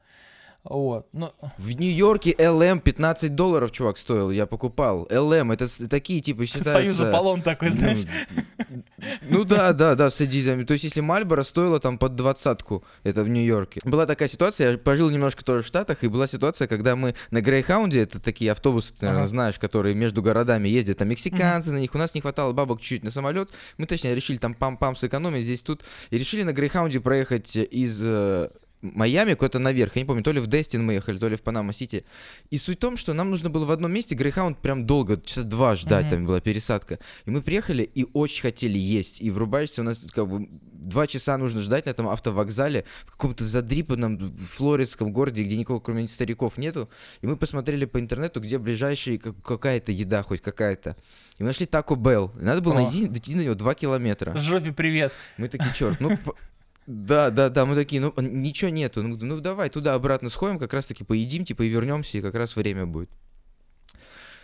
[0.64, 4.30] Вот, ну, В Нью-Йорке LM 15 долларов, чувак, стоил.
[4.30, 5.06] Я покупал.
[5.10, 6.72] LM, это такие, типа, считаются...
[6.72, 8.00] Союз Аполлон такой, ну, знаешь.
[9.28, 10.62] Ну да, да, да, с эдитами.
[10.62, 13.80] То есть, если Мальборо стоило там под двадцатку, это в Нью-Йорке.
[13.84, 17.40] Была такая ситуация, я пожил немножко тоже в Штатах, и была ситуация, когда мы на
[17.40, 19.28] Грейхаунде, это такие автобусы, ты, наверное, Ага.
[19.30, 23.02] знаешь, которые между городами ездят, там мексиканцы на них, у нас не хватало бабок чуть-чуть
[23.02, 27.56] на самолет, мы точнее решили там пам-пам сэкономить здесь тут, и решили на Грейхаунде проехать
[27.56, 28.50] из э,
[28.82, 31.42] Майами куда-то наверх, я не помню, то ли в Дестин мы ехали, то ли в
[31.42, 32.04] Панама-Сити.
[32.50, 35.44] И суть в том, что нам нужно было в одном месте Грейхаунд прям долго, часа
[35.44, 36.10] два ждать, Мгм.
[36.10, 36.98] там была пересадка.
[37.24, 39.20] И мы приехали и очень хотели есть.
[39.22, 43.44] И врубаешься, у нас как бы два часа нужно ждать на этом автовокзале в каком-то
[43.44, 46.90] задрипанном флоридском городе, где никого кроме стариков нету.
[47.20, 50.96] И мы посмотрели по интернету, где ближайшая как- какая-то еда, хоть какая-то.
[51.38, 52.32] И мы нашли Тако Белл.
[52.40, 52.82] И надо было О.
[52.82, 54.36] найти, дойти на него два километра.
[54.36, 55.12] Жопе привет.
[55.38, 56.18] Мы такие, черт, ну...
[56.86, 60.72] Да, да, да, мы такие, ну ничего нету, ну, ну давай туда обратно сходим, как
[60.74, 63.08] раз таки поедим, типа и вернемся, и как раз время будет.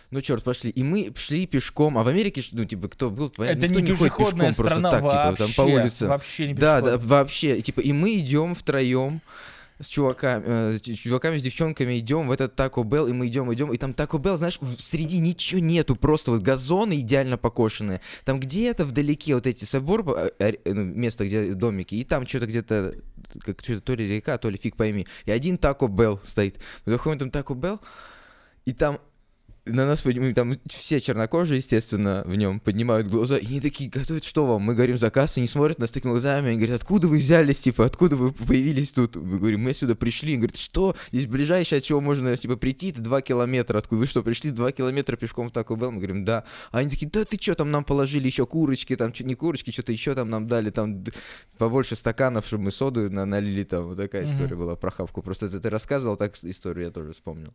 [0.09, 0.69] ну черт, пошли.
[0.71, 3.97] И мы шли пешком, а в Америке, ну, типа, кто был, Это никто не не
[3.97, 6.07] ходит пешком просто так, вообще, типа, там по улице.
[6.07, 7.07] вообще не Да, да, пешеходная.
[7.09, 7.61] вообще.
[7.61, 9.21] Типа, и мы идем втроем
[9.79, 13.53] с чуваками, э, с чуваками, с девчонками идем в этот Taco Bell, и мы идем,
[13.53, 18.01] идем, и там Taco Bell, знаешь, в- среди ничего нету, просто вот газоны идеально покошенные.
[18.25, 22.47] Там где-то вдалеке вот эти собор, э, э, ну, место, где домики, и там что-то
[22.47, 22.95] где-то,
[23.41, 25.07] как что-то то ли река, то ли фиг пойми.
[25.25, 26.59] И один Taco Bell стоит.
[26.85, 27.79] Мы заходим там Taco Bell,
[28.65, 28.99] и там
[29.65, 34.23] на нас поднимают, там все чернокожие, естественно, в нем поднимают глаза, и они такие, готовят,
[34.23, 34.61] что вам?
[34.63, 37.59] Мы говорим заказ, и не смотрят на нас такими глазами, они говорят, откуда вы взялись,
[37.59, 39.15] типа, откуда вы появились тут?
[39.15, 40.95] Мы говорим, мы сюда пришли, они говорят, что?
[41.11, 44.71] Здесь ближайшее, от чего можно, типа, прийти, это 2 километра, откуда вы что, пришли 2
[44.71, 45.91] километра пешком в Taco Bell?
[45.91, 46.43] Мы говорим, да.
[46.71, 49.91] А они такие, да ты что, там нам положили еще курочки, там, не курочки, что-то
[49.91, 51.03] еще там нам дали, там,
[51.57, 54.31] побольше стаканов, чтобы мы соду на- налили, там, вот такая Мгм.
[54.33, 55.21] история была про хавку.
[55.21, 57.53] Просто ты, ты рассказывал, так историю я тоже вспомнил.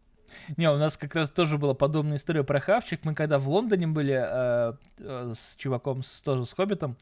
[0.57, 3.05] Не, у нас как раз тоже была подобная история про хавчик.
[3.05, 6.97] Мы когда в Лондоне были э, э, с чуваком, с, тоже с Хоббитом,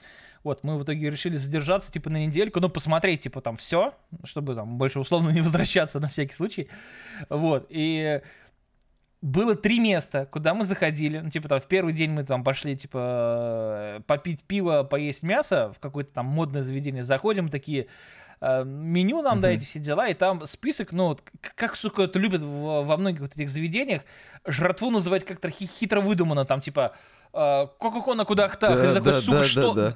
[0.44, 3.94] вот, мы в итоге решили задержаться, типа, на недельку, ну, посмотреть, типа, там все,
[4.24, 6.68] чтобы там больше условно не возвращаться на всякий случай.
[7.28, 8.20] Вот, и
[9.22, 11.20] было три места, куда мы заходили.
[11.20, 15.72] Ну, типа, там, в первый день мы там пошли, типа, э, попить пиво, поесть мясо
[15.72, 17.04] в какое-то там модное заведение.
[17.04, 17.86] Заходим, такие,
[18.64, 19.42] меню нам Мгм.
[19.42, 21.22] дайте, все дела, и там список, ну, вот,
[21.54, 24.02] как, сука, это любят во многих вот этих заведениях,
[24.46, 26.92] жратву называть как-то хи- хитро выдуманно, там, типа,
[27.32, 29.94] э, Кока-Кола кудахтах, и ты такой, сука, что,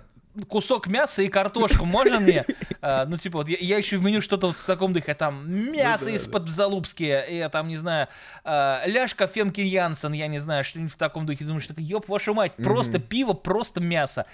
[0.48, 2.44] кусок мяса и картошку можно мне?
[2.82, 6.04] А, ну, типа, вот я, я ищу в меню что-то в таком духе, там, мясо
[6.04, 8.08] да, из-под залупски, и я там, не знаю,
[8.44, 11.44] а, ляжка Фемки Янсен, я не знаю, что-нибудь в таком духе.
[11.44, 14.26] Думаешь, так, ёб вашу мать, просто пиво, просто мясо.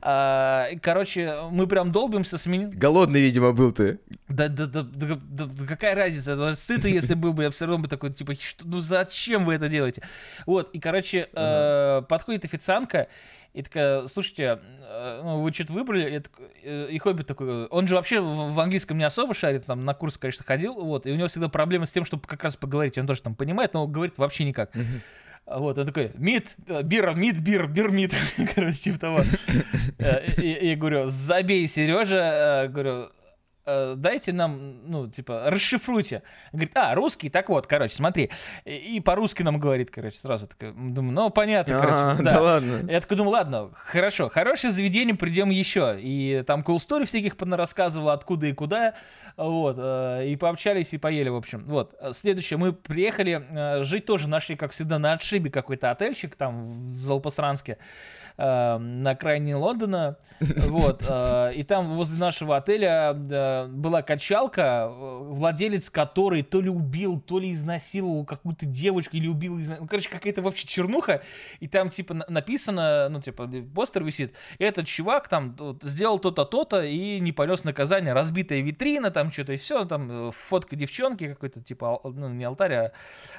[0.00, 2.70] А, и, короче, мы прям долбимся с меню.
[2.72, 4.00] Голодный, видимо, был ты.
[4.28, 6.54] Да, да, да, да, да, да какая разница?
[6.54, 8.34] Сытый, если был бы, я все равно бы такой, типа,
[8.64, 10.02] ну зачем вы это делаете?
[10.46, 13.08] Вот, и, короче, э, подходит официантка,
[13.54, 16.18] и такая, слушайте, э, ну, вы что-то выбрали?
[16.20, 19.94] Такой, э, И Хоббит такой, он же вообще в английском не особо шарит, там на
[19.94, 22.98] курс, конечно, ходил, вот, и у него всегда проблемы с тем, чтобы как раз поговорить,
[22.98, 24.70] он тоже там понимает, но говорит вообще никак.
[24.74, 24.78] А
[25.50, 28.14] Вот, он такой, мид, э, бир, мид, бир, бир, мид,
[28.54, 29.22] короче, типа того.
[29.98, 33.08] Э, я говорю, забей, Сережа, э, говорю, э,
[33.96, 36.22] дайте нам, ну, типа, расшифруйте.
[36.52, 38.30] Говорит, а, русский, так вот, короче, смотри.
[38.64, 40.46] И, по-русски нам говорит, короче, сразу.
[40.46, 42.22] Такой, думаю, ну, понятно, А, короче.
[42.22, 42.40] да да.
[42.40, 42.90] ладно.
[42.90, 45.96] Я такой думаю, ладно, хорошо, хорошее заведение, придем еще.
[46.00, 48.94] И там cool story всяких рассказывал, откуда и куда.
[49.36, 51.64] Вот, э, и пообщались, и поели, в общем.
[51.66, 56.36] Вот, э, следующее, мы приехали э, жить тоже, нашли, как всегда, на отшибе какой-то отельчик
[56.36, 57.78] там в Залпасранске
[58.38, 65.18] э, на окраине Лондона, вот, э, и там возле нашего отеля э, была качалка, э,
[65.32, 70.08] владелец которой то ли убил, то ли изнасиловал какую-то девочку или убил, изна- ну, короче,
[70.08, 71.22] какая-то вообще чернуха,
[71.60, 76.44] и там, типа, на- написано, ну, типа, постер висит, этот чувак там вот сделал то-то,
[76.44, 81.28] то-то и не понес наказание, разбитая витрина, там что-то и все, там э, фотка девчонки
[81.28, 82.92] какой-то, типа, ну, не алтарь, а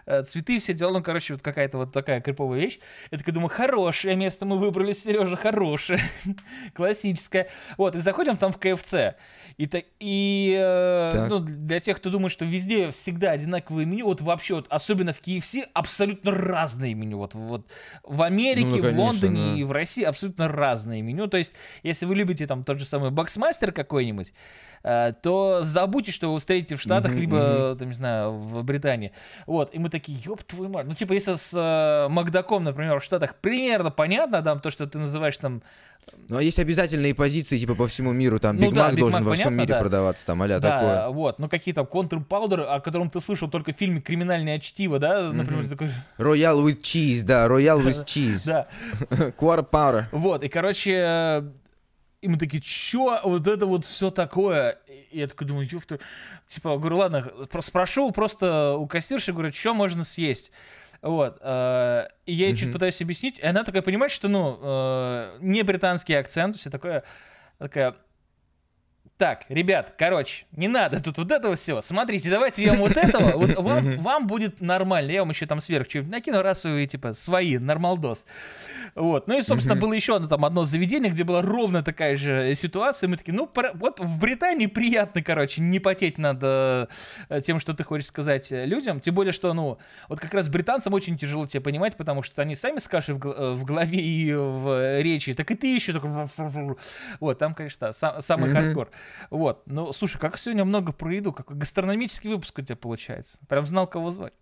[0.05, 2.79] э, цветы все дела, ну, короче, вот какая-то вот такая криповая вещь.
[3.11, 5.99] Я такой думаю, хорошее место мы выбрали, Сережа, хорошее,
[6.73, 7.47] классическое.
[7.77, 9.15] Вот, и заходим там в КФЦ.
[9.57, 11.29] И, та- и э, Так.
[11.29, 15.21] ну, для тех, кто думает, что везде всегда одинаковые меню, вот вообще, вот, особенно в
[15.21, 17.17] KFC, абсолютно разные меню.
[17.17, 17.67] Вот, вот
[18.03, 19.59] в Америке, Ну, в конечно, Лондоне да.
[19.59, 21.27] и в России абсолютно разные меню.
[21.27, 24.31] То есть, если вы любите там тот же самый боксмастер какой-нибудь,
[24.83, 29.11] э, то забудьте, что вы встретите в Штатах, Мгм, либо, там, не знаю, в Британии.
[29.45, 30.85] Вот, и мы такие, ёб твою мать.
[30.87, 34.99] Ну, типа, если с э, Макдаком, например, в Штатах примерно понятно, там, то, что ты
[34.99, 35.61] называешь там
[36.27, 38.99] Ну, а есть обязательные позиции, типа, по всему миру, там, Ну Биг да, Мак Биг
[39.01, 39.79] должен Мак, во всем понятно, мире да.
[39.79, 41.07] продаваться, там, а Да, такое.
[41.09, 44.97] вот, ну какие там quarter pounder, о котором ты слышал только в фильме «Криминальное чтиво»,
[44.99, 48.41] да, например, ты такой, Royale with cheese, да, Royale with cheese.
[48.45, 48.67] да,
[49.37, 50.05] Quarter pounder.
[50.11, 51.43] вот, и, короче,
[52.21, 54.77] и мы такие, чё, вот это вот все такое,
[55.11, 55.99] и я такой думаю, ёпта,
[56.47, 60.51] типа, говорю, ладно, про- спрошу просто у кассирши, говорю, что можно съесть,
[61.01, 62.73] вот, э, и я ей чуть Мгм.
[62.73, 67.03] пытаюсь объяснить, и она такая понимает, что, ну, э, не британский акцент, все такое,
[67.57, 67.95] такая,
[69.19, 71.81] так, ребят, короче, не надо тут вот этого всего.
[71.81, 75.11] Смотрите, давайте вам вот этого, вот вам, вам будет нормально.
[75.11, 78.23] Я вам еще там сверх что-нибудь накину, раз вы, типа, свои, нормалдос.
[78.95, 79.27] Вот.
[79.27, 83.09] Ну и, собственно, было еще одно, там, одно заведение, где была ровно такая же ситуация.
[83.09, 86.87] Мы такие, ну, вот в Британии приятно, короче, не потеть над э,
[87.43, 89.01] тем, что ты хочешь сказать э, людям.
[89.01, 92.55] Тем более, что, ну, вот как раз британцам очень тяжело тебя понимать, потому что они
[92.55, 95.91] сами с кашей в, э, в голове и в э, речи, так и ты еще
[95.91, 96.09] такой...
[97.19, 98.89] Вот, там, конечно, да, сам- самый хардкор.
[99.29, 99.63] Вот.
[99.67, 103.37] Ну, слушай, как сегодня много про еду, какой гастрономический выпуск у тебя получается.
[103.47, 104.33] Прям знал, кого звать.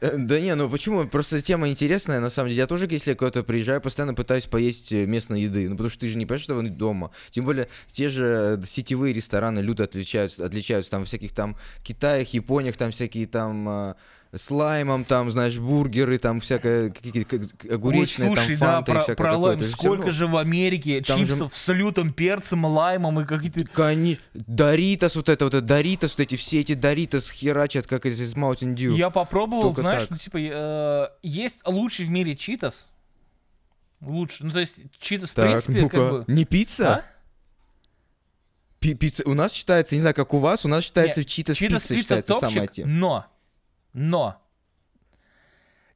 [0.00, 1.06] Э, Да не, ну почему?
[1.06, 2.62] Просто тема интересная, на самом деле.
[2.62, 5.68] Я тоже, если куда-то приезжаю, постоянно пытаюсь поесть э, местной еды.
[5.68, 7.10] Ну потому что ты же не понимаешь, что вы дома.
[7.30, 12.90] Тем более, те же сетевые рестораны люто отличаются, отличаются там всяких там Китаях, Япониях, там
[12.90, 13.94] всякие там э,
[14.34, 17.40] с лаймом, там, знаешь, бургеры, там всякое, какие-то
[17.72, 19.46] огуречные, Ой, слушай, там да, фанта и про, всякое про такое.
[19.56, 19.64] лайм.
[19.64, 23.64] Сколько равно- же в Америке Там же- чипсов с лютым перцем, лаймом и какие-то...
[23.64, 24.18] Кони...
[24.34, 28.74] Доритос, вот это вот, Доритос, вот эти все эти Доритос херачат, как из, из Mountain
[28.74, 28.94] Dew.
[28.94, 30.10] Я попробовал, Только знаешь, так.
[30.10, 32.88] ну типа э, есть лучший в мире читас.
[34.02, 34.44] Лучше.
[34.44, 35.96] Ну, то есть, читас, в Так, принципе, ну-ка.
[35.96, 36.32] как бы.
[36.32, 36.94] Не пицца?
[36.96, 37.04] А?
[38.78, 39.22] Пи- пицца.
[39.26, 42.02] У нас считается, не знаю, как у вас, у нас считается читас Читас пицца, пицца
[42.02, 42.92] считается самая топчик, тема.
[42.92, 43.26] но,
[43.96, 44.42] но,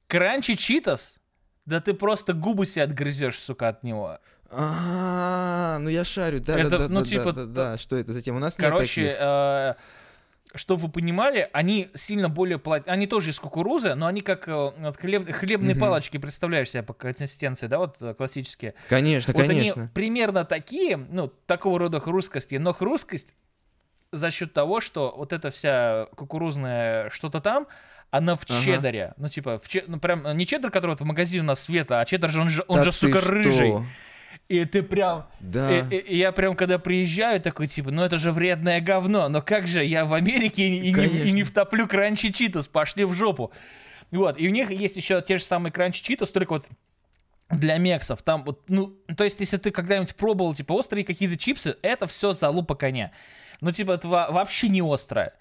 [0.09, 1.17] кранчи читас,
[1.67, 4.19] да ты просто губы себе отгрызешь, сука, от него.
[4.51, 8.13] А, ну я шарю, да, Это, да, ну, да, типа, да, да, да, что это
[8.13, 8.39] за тема?
[8.39, 9.17] У нас нет Короче, таких.
[9.21, 9.75] э,
[10.57, 12.83] чтобы вы понимали, они сильно более плот...
[12.87, 15.81] Они тоже из кукурузы, но они как э, вот хлеб- хлебные Мгм.
[15.81, 18.75] палочки, представляешь себе по консистенции, да, вот э, классические.
[18.89, 19.83] Конечно, вот конечно.
[19.83, 23.35] они примерно такие, ну, такого рода хрусткости, но хрусткость
[24.13, 27.67] за счет того, что вот эта вся кукурузная что-то там,
[28.11, 28.61] она в Ага.
[28.65, 29.15] чеддаре.
[29.17, 32.01] Ну, типа, в че- ну, прям не чеддер, который вот в магазине у нас света,
[32.01, 33.31] а чеддер же, он же, он Да же сука, что?
[33.31, 33.75] рыжий.
[34.49, 35.27] И ты прям...
[35.39, 35.71] Да.
[35.79, 39.43] И, и- и я прям, когда приезжаю, такой, типа, ну это же вредное говно, но
[39.43, 43.15] как же я в Америке и, и не, и не втоплю кранчи читос, пошли в
[43.15, 43.53] жопу.
[44.11, 46.67] Вот, и у них есть еще те же самые кранчи читос, только вот
[47.49, 48.23] для мексов.
[48.23, 52.33] Там вот, ну, то есть, если ты когда-нибудь пробовал, типа, острые какие-то чипсы, это все
[52.33, 53.13] залупа коня.
[53.61, 55.35] Ну, типа, это во- вообще не острое.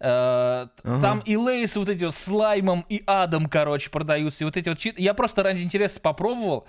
[0.00, 1.00] Э, Ага.
[1.00, 4.44] Там и лейсы вот эти вот с лаймом и адом, короче, продаются.
[4.44, 4.98] И вот эти вот чит...
[4.98, 6.66] Я просто ради интереса попробовал.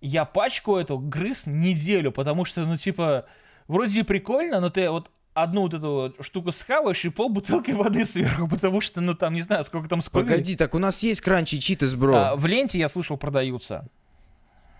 [0.00, 3.24] Я пачку эту грыз неделю, потому что, ну, типа,
[3.66, 8.04] вроде и прикольно, но ты вот одну вот эту штуку схаваешь и пол бутылки воды
[8.04, 10.26] сверху, потому что, ну, там, не знаю, сколько там сколько.
[10.28, 12.16] Погоди, так у нас есть кранчи читас, бро.
[12.16, 13.88] А, в ленте, я слышал, продаются.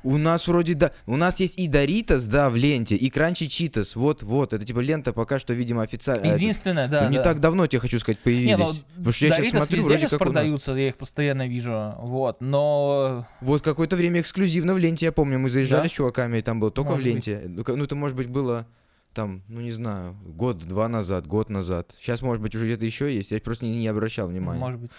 [0.03, 3.96] У нас вроде да, у нас есть и Доритас, да, в ленте, и Кранчи Читас,
[3.96, 6.34] вот, вот, это типа лента пока что, видимо, официально.
[6.34, 7.24] Единственное, да, ну, не да.
[7.24, 8.49] так давно, тебе хочу сказать, появились.
[8.49, 12.40] Не, ну, Потому что я сейчас смотрю, вроде как продаются, я их постоянно вижу, вот,
[12.40, 13.26] но...
[13.40, 15.88] Вот какое-то время эксклюзивно в ленте, я помню, мы заезжали Да?
[15.88, 17.42] с чуваками, и там было только Может в ленте.
[17.46, 18.66] Ну, ка- Ну, это, может быть, было
[19.14, 21.94] там, ну, не знаю, год-два назад, год назад.
[21.99, 24.61] Сейчас, может быть, уже где-то еще есть, я просто не, не обращал внимания.
[24.61, 24.90] Может быть.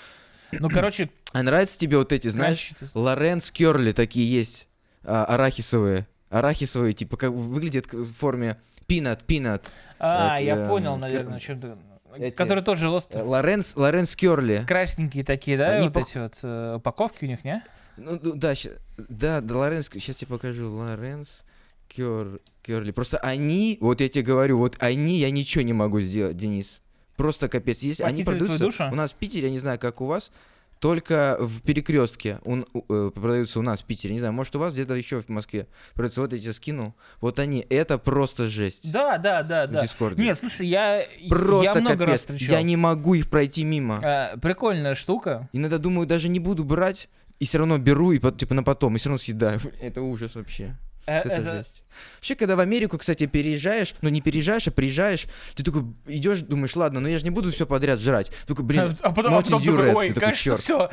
[0.52, 4.68] Ну, короче, А нравятся тебе вот эти, знаешь, Лоренс Керли такие есть,
[5.04, 6.08] а, арахисовые.
[6.30, 9.72] Арахисовые, типа, как выглядят в форме пинат, пинат.
[10.00, 11.76] А, это, я эм, понял, кер- наверное, о чем ты...
[12.18, 13.24] эти- Которые тоже Э, острые.
[13.24, 14.64] Лоренс, Лоренс Керли.
[14.68, 17.64] Красненькие такие, да, Они вот пох- эти вот э, упаковки у них, не?
[17.98, 20.72] Ну, ну, да, ща- да, да, Лоренс, сейчас тебе покажу.
[20.72, 21.44] Лоренс
[21.88, 22.92] Кер, Керли.
[22.92, 26.82] Просто они, вот я тебе говорю, вот они, я ничего не могу сделать, Денис.
[27.16, 27.80] Просто капец.
[27.80, 30.32] Есть, они продаются у нас в Питере, я не знаю, как у вас,
[30.80, 34.14] только в перекрестке у- э, продаются у нас в Питере.
[34.14, 36.22] Не знаю, может у вас где-то еще в Москве продаются.
[36.22, 36.96] Вот я тебе скину.
[37.22, 38.92] Вот они, это просто жесть.
[38.92, 39.82] Да, да, да, в да.
[39.82, 40.22] Дискорде.
[40.24, 42.36] Нет, слушай, я, просто я много раз капец.
[42.38, 42.58] встречал.
[42.58, 44.00] Я не могу их пройти мимо.
[44.02, 45.50] А, прикольная штука.
[45.54, 47.10] Иногда думаю, даже не буду брать,
[47.40, 49.60] и все равно беру, и типа на потом, и все равно съедаю.
[49.82, 50.78] Это ужас вообще.
[51.06, 51.84] Э, это, это- жесть.
[52.18, 55.26] Вообще, когда в Америку, кстати, переезжаешь, ну не переезжаешь, а приезжаешь,
[55.56, 58.32] ты такой идешь, думаешь, ладно, ну я же не буду все подряд жрать.
[58.48, 59.94] Только, блин, а потом, а Mountain потом Dew Red.
[59.96, 60.60] ой, такой, кажется, «Чёрт».
[60.62, 60.90] все.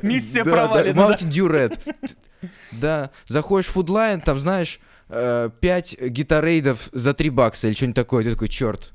[0.02, 1.00] Миссия провалена.
[1.00, 1.78] Mountain Dew Red.
[2.72, 4.78] Да, заходишь в фудлайн, там, знаешь,
[5.08, 8.24] 5 гитарейдов за 3 бакса или что-нибудь такое.
[8.24, 8.92] Ты такой, черт.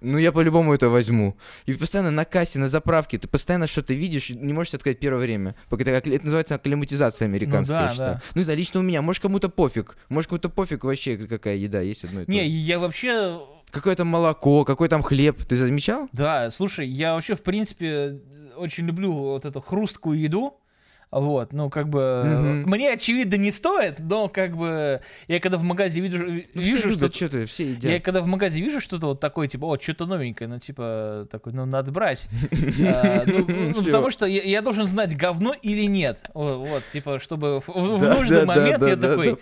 [0.00, 1.36] Ну, я по-любому это возьму.
[1.66, 5.56] И постоянно на кассе, на заправке, ты постоянно что-то видишь, не можешь сказать первое время.
[5.68, 8.14] Пока это, это называется акклиматизация американская, да, я считаю.
[8.14, 8.22] да.
[8.34, 9.02] Ну, не знаю, лично у меня.
[9.02, 9.96] Может, кому-то пофиг.
[10.08, 13.40] Может, кому-то пофиг вообще, какая еда есть одно и то Не, я вообще...
[13.70, 15.44] Какое там молоко, какой там хлеб.
[15.44, 16.08] Ты замечал?
[16.12, 18.20] Да, слушай, я вообще, в принципе,
[18.56, 20.60] очень люблю вот эту хрусткую еду.
[21.10, 22.70] Вот, ну, как бы, Мгм.
[22.70, 26.78] мне, очевидно, не стоит, но, как бы, я когда в магазе вижу, Ну, вижу все
[26.78, 27.84] что любят, что-то, все едят.
[27.92, 31.54] Я когда в магазе вижу что-то вот такое, типа, о, что-то новенькое, ну, типа, такой,
[31.54, 32.28] ну, надо брать.
[32.84, 33.74] А, ну, ну.
[33.84, 36.30] Потому что я должен знать, говно или нет.
[36.34, 37.68] Вот, типа, чтобы в
[38.02, 39.38] нужный момент я такой,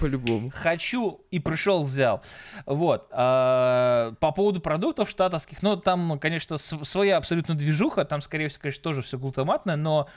[0.52, 2.22] хочу и пришел, взял.
[2.64, 3.08] Вот.
[3.10, 8.62] А, по поводу продуктов штатовских, ну, там, конечно, св- своя абсолютно движуха, там, скорее всего,
[8.62, 10.08] конечно, тоже все глутаматное, но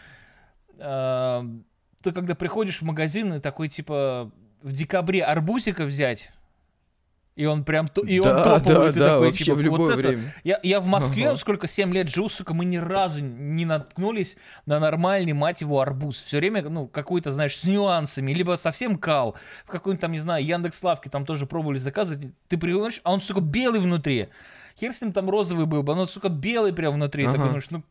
[0.79, 1.45] а,
[2.01, 6.31] ты когда приходишь в магазин и такой, типа, в декабре арбузика взять,
[7.35, 9.53] И он прям, то- и Да, он топовый, да, и ты да, такой, вообще типа,
[9.55, 10.33] в вот любое это- время.
[10.43, 11.31] Я, я в Москве, Ага.
[11.31, 15.79] вот сколько, 7 лет живу, сука, мы ни разу не наткнулись на нормальный, мать его,
[15.79, 16.21] арбуз.
[16.21, 19.37] Все время, ну, какой-то, знаешь, с нюансами, либо совсем кал.
[19.65, 22.33] В какой-нибудь там, не знаю, Яндекс Лавке там тоже пробовали заказывать.
[22.49, 24.27] Ты приходишь, а он, сука, белый внутри.
[24.77, 27.23] Хер с ним там розовый был бы, но, сука, белый прям внутри.
[27.23, 27.43] Ты Ага.
[27.43, 27.83] понимаешь, ну,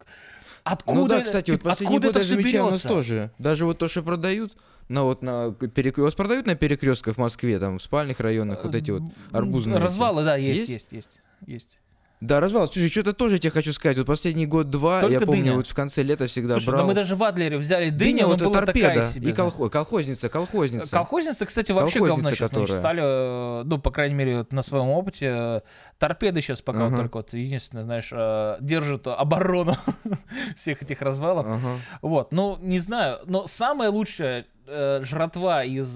[0.73, 3.31] откуда, ну да, кстати, вот типа, последний откуда год это все замечаю у нас тоже.
[3.39, 4.57] Даже вот то, что продают,
[4.89, 5.99] на вот на перек...
[5.99, 9.03] вас продают на перекрестках в Москве, там в спальных районах, вот эти вот
[9.33, 9.77] арбузные.
[9.77, 9.83] эти.
[9.83, 10.71] Развалы, да, есть, Есть?
[10.71, 11.21] есть, есть.
[11.47, 11.79] есть.
[12.21, 12.67] Да, развал.
[12.67, 13.97] Слушай, что-то тоже тебе хочу сказать.
[13.97, 15.53] Вот последний год-два, я помню, дыня.
[15.55, 16.81] вот в конце лета всегда Слушай, брал.
[16.83, 19.31] ну мы даже в Адлере взяли дыню, Дыня, вот была торпеда такая себе.
[19.31, 20.91] и колхо- колхозница, колхозница.
[20.91, 22.79] Колхозница, кстати, вообще говно Колхозница, сейчас которая.
[22.81, 25.27] стали, э, ну, по крайней мере, вот на своем опыте.
[25.33, 25.61] э,
[25.99, 26.97] Торпеды сейчас пока вот Ага.
[27.03, 29.77] только вот, единственное, знаешь, э, держат оборону
[30.57, 31.47] всех этих развалов.
[31.47, 31.69] Ага.
[32.03, 35.89] Вот, ну, не знаю, но самая лучшая э, жратва из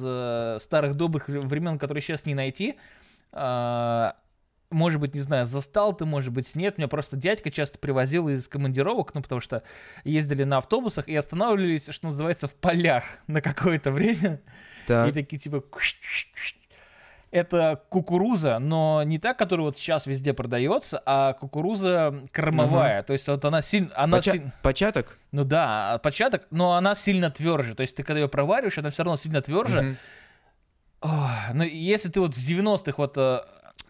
[0.63, 2.77] старых добрых времен, которые сейчас не найти,
[3.33, 4.11] э,
[4.73, 6.79] может быть, не знаю, застал ты, может быть, нет.
[6.79, 9.63] Меня просто дядька часто привозил из командировок, ну, потому что
[10.05, 14.41] ездили на автобусах и останавливались, что называется, в полях на какое-то время.
[14.85, 15.13] И Так.
[15.15, 15.63] такие типа...
[17.31, 23.03] Это кукуруза, но не та, которая вот сейчас везде продается, а кукуруза кормовая.
[23.05, 23.91] То есть вот она сильно...
[23.95, 25.19] Она Поча- силь- Початок?
[25.31, 27.75] Ну да, початок, но она сильно тверже.
[27.75, 29.81] То есть ты когда ее провариваешь, она все равно сильно тверже.
[29.81, 29.97] Мгм.
[31.01, 33.17] Ох, ну если ты вот в 90-х вот...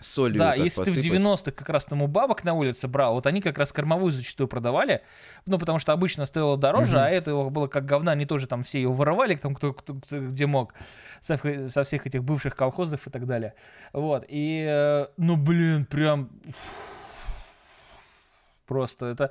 [0.02, 1.20] солью да, так если ты в посыпать.
[1.20, 4.48] 90-х как раз там у бабок на улице брал, вот они как раз кормовую зачастую
[4.48, 5.02] продавали,
[5.46, 7.04] ну, потому что обычно стоило дороже, Мгм.
[7.06, 9.94] а это его было как говна, они тоже там все его воровали, там кто, кто-
[9.94, 10.74] кто где мог,
[11.20, 11.38] со,
[11.68, 13.54] со всех этих бывших колхозов и так далее.
[13.92, 16.30] Вот, и, э, ну, блин, прям...
[18.66, 19.30] Просто это,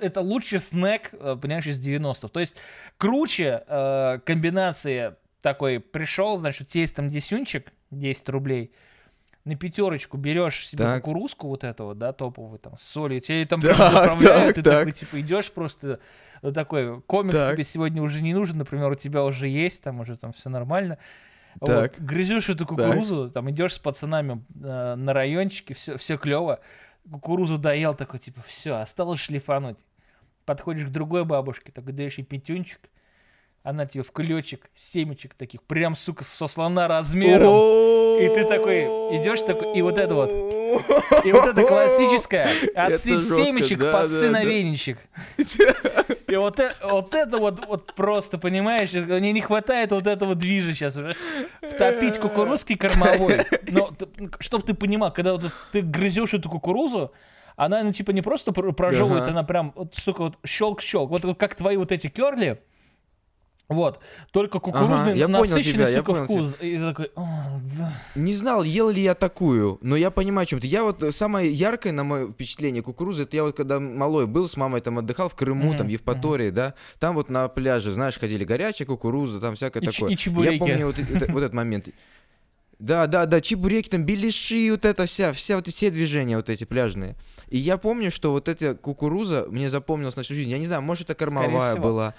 [0.00, 2.28] это лучший снэк, э, понимаешь, из 90-х.
[2.28, 2.54] То есть
[2.96, 8.72] круче э, комбинации такой пришел, значит, есть там десюнчик, 10 рублей,
[9.50, 11.02] на пятерочку берешь себе Так.
[11.02, 14.62] кукурузку вот эту вот, да, топовую, там, с солью, тебе там Так, заправляют, так, и
[14.62, 14.78] так.
[14.78, 16.00] такой, типа, идешь просто,
[16.42, 17.54] вот такой, комикс Так.
[17.54, 20.98] тебе сегодня уже не нужен, например, у тебя уже есть, там уже там все нормально.
[21.60, 22.04] Вот, Так.
[22.04, 26.60] грызешь эту кукурузу, там идешь с пацанами э, на райончике, все, все клево.
[27.10, 29.78] Кукурузу доел, такой, типа, все, осталось шлифануть.
[30.44, 32.80] Подходишь к другой бабушке, такой даешь ей пятюнчик,
[33.62, 37.52] она тебе в клечек, семечек таких, прям, сука, со слона размером.
[38.20, 38.84] И ты такой
[39.16, 40.30] идешь такой, и вот это вот.
[41.24, 42.48] И вот это классическое.
[42.74, 44.44] Отсыпь семечек, да, посы да, на да.
[44.44, 44.98] веничек.
[46.28, 50.72] И вот это, вот это вот, вот просто, понимаешь, мне не хватает вот этого движа
[50.72, 51.16] сейчас уже.
[51.60, 53.40] Втопить кукурузки кормовой.
[53.68, 53.90] Но,
[54.38, 57.12] чтобы ты понимал, когда вот ты грызешь эту кукурузу,
[57.56, 59.40] она, ну, типа, не просто пр- прожевывается, Ага.
[59.40, 61.08] она прям, вот, сука, вот щелк-щелк.
[61.08, 62.62] Вот, вот как твои вот эти керли,
[63.70, 64.00] вот,
[64.32, 66.54] только кукурузный я понял насыщенный, тебя, я сука, понял вкус.
[66.60, 67.10] И такой.
[68.14, 70.66] Не знал, ел ли я такую, но я понимаю, о чем ты.
[70.66, 74.48] Я вот э, самое яркое, на мое впечатление, кукурузы, это я вот когда малой был,
[74.48, 77.92] с мамой там отдыхал в Крыму, Мгм, там, в Евпатории, да, там вот на пляже,
[77.92, 80.12] знаешь, ходили горячая кукуруза, там всякое И ч- такое.
[80.12, 80.52] и чебуреки.
[80.54, 81.88] Я помню вот, это- вот этот момент.
[82.80, 86.64] Да, да, да, чебуреки, там, беляши, вот это вся, вся вот все движения вот эти
[86.64, 87.14] пляжные.
[87.50, 90.50] И я помню, что вот эта кукуруза мне запомнилась на всю жизнь.
[90.50, 92.14] Я не знаю, может, это кормовая была.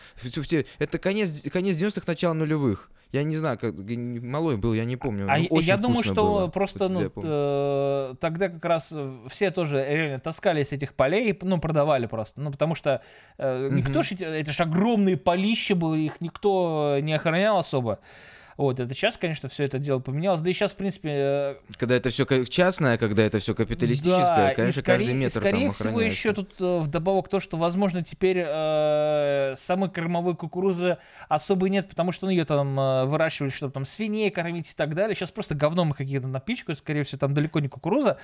[0.78, 2.92] Это конец, конец 90-х, начало нулевых.
[3.12, 5.26] Я не знаю, как малой был, я не помню.
[5.30, 6.48] А Ну, я- думаю, что было.
[6.48, 11.60] просто, ну, э, тогда как раз э, все тоже реально таскали с этих полей, ну,
[11.60, 12.40] продавали просто.
[12.40, 13.02] Ну, потому что
[13.38, 14.04] э, никто Мгм.
[14.04, 18.00] ж, это же огромные полища были, их никто не охранял особо.
[18.62, 20.40] Вот, это сейчас, конечно, все это дело поменялось.
[20.42, 24.54] Да и сейчас, в принципе, э, Когда это все частное, когда это все капиталистическое, да,
[24.54, 28.38] конечно, скорее, каждый метр скорее там всего еще тут э, вдобавок то, что, возможно, теперь
[28.46, 33.84] э, самой кормовой кукурузы особо нет, потому что ну, ее там э, выращивали, чтобы там
[33.84, 35.16] свиней кормить и так далее.
[35.16, 38.20] Сейчас просто говном какие-то напичкают, скорее всего, там далеко не кукуруза.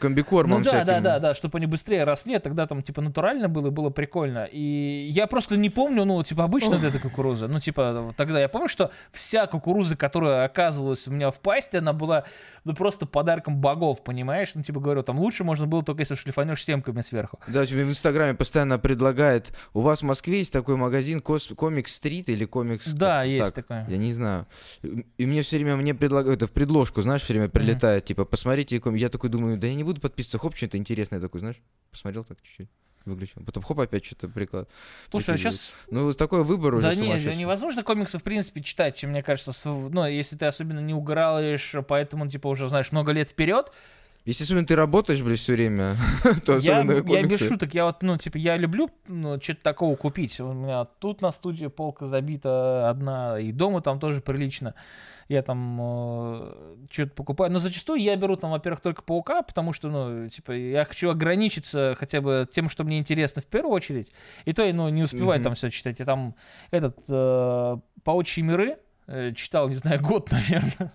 [0.00, 1.02] Комбикормом Ну да, да, всяким.
[1.02, 4.48] да, да, чтобы они быстрее росли, а тогда там типа натурально было, и было прикольно.
[4.50, 7.48] И я просто не помню, ну, типа, обычно вот эта кукуруза.
[7.48, 11.92] Ну, типа, тогда я помню, что вся кукуруза, которая оказывалась у меня в пасти, она
[11.92, 12.24] была
[12.64, 14.52] ну, просто подарком богов, понимаешь?
[14.54, 17.38] Ну, типа, говорю, там лучше можно было только если шлифанешь семками сверху.
[17.46, 19.52] Да, тебе в Инстаграме постоянно предлагает.
[19.74, 22.86] У вас в Москве есть такой магазин Комикс Стрит или Комикс.
[22.88, 23.66] Да, есть так.
[23.66, 23.86] такое.
[23.88, 24.46] Я не знаю.
[24.82, 28.80] И мне все время мне предлагают, это в предложку, знаешь, все время прилетает, типа, посмотрите,
[28.94, 31.60] я такой думаю, да я не буду подписываться, хоп, что-то интересное такое, знаешь,
[31.90, 32.68] посмотрел так чуть-чуть,
[33.04, 34.68] выключил, потом хоп, опять что-то приклад.
[35.10, 35.72] Слушай, а сейчас...
[35.90, 37.36] Ну, такой выбор уже Да не, да сумасшедший.
[37.36, 42.48] невозможно комиксы, в принципе, читать, мне кажется, ну, если ты особенно не угораешь, поэтому, типа,
[42.48, 43.72] уже, знаешь, много лет вперед,
[44.30, 45.96] Если особенно ты работаешь, блядь, все время,
[46.44, 50.38] то Я, я без шуток, я вот, ну, типа, я люблю ну, что-то такого купить.
[50.38, 54.76] У меня тут на студии полка забита одна, и дома там тоже прилично.
[55.26, 56.54] Я там
[56.90, 57.50] что-то покупаю.
[57.50, 61.96] Но зачастую я беру там, во-первых, только паука, потому что, ну, типа, я хочу ограничиться
[61.98, 64.12] хотя бы тем, что мне интересно в первую очередь.
[64.44, 65.44] И то я, ну, не успеваю Мгм.
[65.44, 65.98] там все читать.
[65.98, 66.36] Я там
[66.70, 68.78] этот э, «Паучьи миры»
[69.08, 70.92] э, читал, не знаю, год, наверное.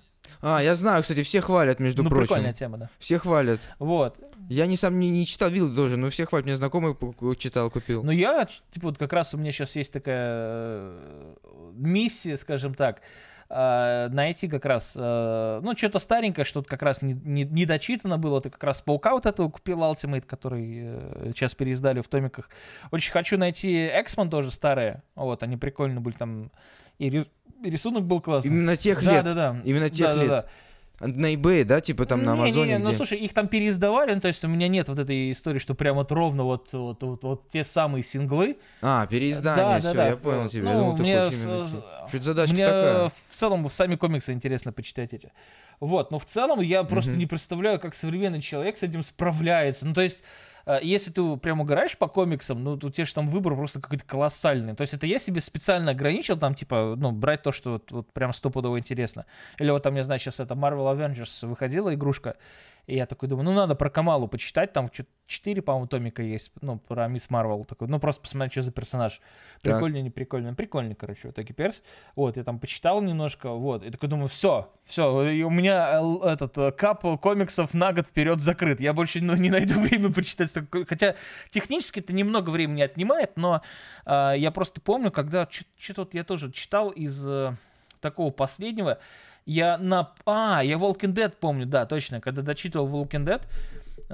[0.48, 2.28] А, я знаю, кстати, все хвалят, между ну, прочим.
[2.28, 2.90] прикольная тема, да.
[3.00, 3.62] Все хвалят.
[3.80, 4.20] Вот.
[4.48, 6.46] Я не сам не, не читал, видел тоже, но все хвалят.
[6.46, 6.96] Мне знакомый
[7.36, 8.04] читал, купил.
[8.04, 11.36] Ну, я, типа, вот как раз у меня сейчас есть такая э,
[11.74, 13.02] миссия, скажем так,
[13.50, 18.20] э, найти как раз, э, ну, что-то старенькое, что-то как раз не, не, не дочитано
[18.20, 18.40] было.
[18.40, 22.52] Ты как раз Паука вот этого купил Ultimate, который э, сейчас переиздали в томиках.
[22.92, 25.02] Очень хочу найти Эксман тоже старые.
[25.16, 26.52] Вот, они прикольно были там.
[27.00, 27.28] И ри-
[27.64, 28.52] и рисунок был классный.
[28.52, 29.24] Именно тех да, лет.
[29.26, 29.58] Да, да.
[29.64, 30.30] Именно тех Да, да, лет.
[30.30, 30.46] да.
[31.02, 34.14] На eBay, да, типа там на Не, не, Амазоне, не, ну слушай, их там переиздавали,
[34.14, 37.04] ну, то есть у меня нет вот этой истории, что прям вот ровно вот, вот,
[37.04, 38.56] вот, вот те самые синглы.
[38.82, 40.08] А, переиздание, Да, да, все, да.
[40.08, 40.70] я понял тебя.
[40.70, 41.84] я Ну, думал, ты мне с- именно Что
[42.14, 43.10] это задачка Мне такая?
[43.10, 45.34] в целом сами комиксы интересно почитать эти.
[45.82, 47.20] Вот, но в целом я просто Мгм.
[47.20, 49.86] не представляю, как современный человек с этим справляется.
[49.86, 50.24] Ну, то есть,
[50.82, 54.76] если ты прям угораешь по комиксам, ну, у тебя же там выбор просто какой-то колоссальный.
[54.76, 58.14] То есть, это я себе специально ограничил, там, типа, ну, брать то, что вот, вот
[58.14, 59.26] прям стопудово интересно.
[59.60, 62.38] Или вот там, я знаю, сейчас это Marvel Avengers выходила игрушка,
[62.88, 66.52] и я такой думаю, ну, надо про Камалу почитать, там что-то 4, по-моему, томика есть,
[66.62, 69.22] ну, про Мисс Марвел, такой, ну, просто посмотреть, что за персонаж.
[69.64, 71.82] Прикольный, не прикольный, прикольный, короче, вот такой перс.
[72.16, 76.58] Вот, я там почитал немножко, вот, и такой думаю, все, все, и у меня этот
[76.58, 78.80] э, кап комиксов на год вперед закрыт.
[78.80, 80.54] Я больше ну, не найду времени почитать.
[80.88, 81.16] Хотя
[81.50, 83.62] технически это немного времени отнимает, но
[84.06, 87.56] э, я просто помню, когда что-то я тоже читал из э,
[88.00, 89.00] такого последнего,
[89.46, 90.12] я на...
[90.26, 92.22] А, я Walking Dead помню, да, точно.
[92.22, 93.42] Когда дочитывал Walking Dead,
[94.10, 94.14] э,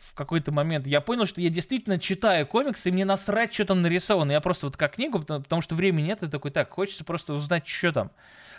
[0.00, 3.82] в какой-то момент я понял, что я действительно читаю комиксы, и мне насрать, что там
[3.82, 4.32] нарисовано.
[4.32, 7.34] Я просто вот как книгу, потому, потому что времени нет, и такой, так, хочется просто
[7.34, 8.10] узнать, что там.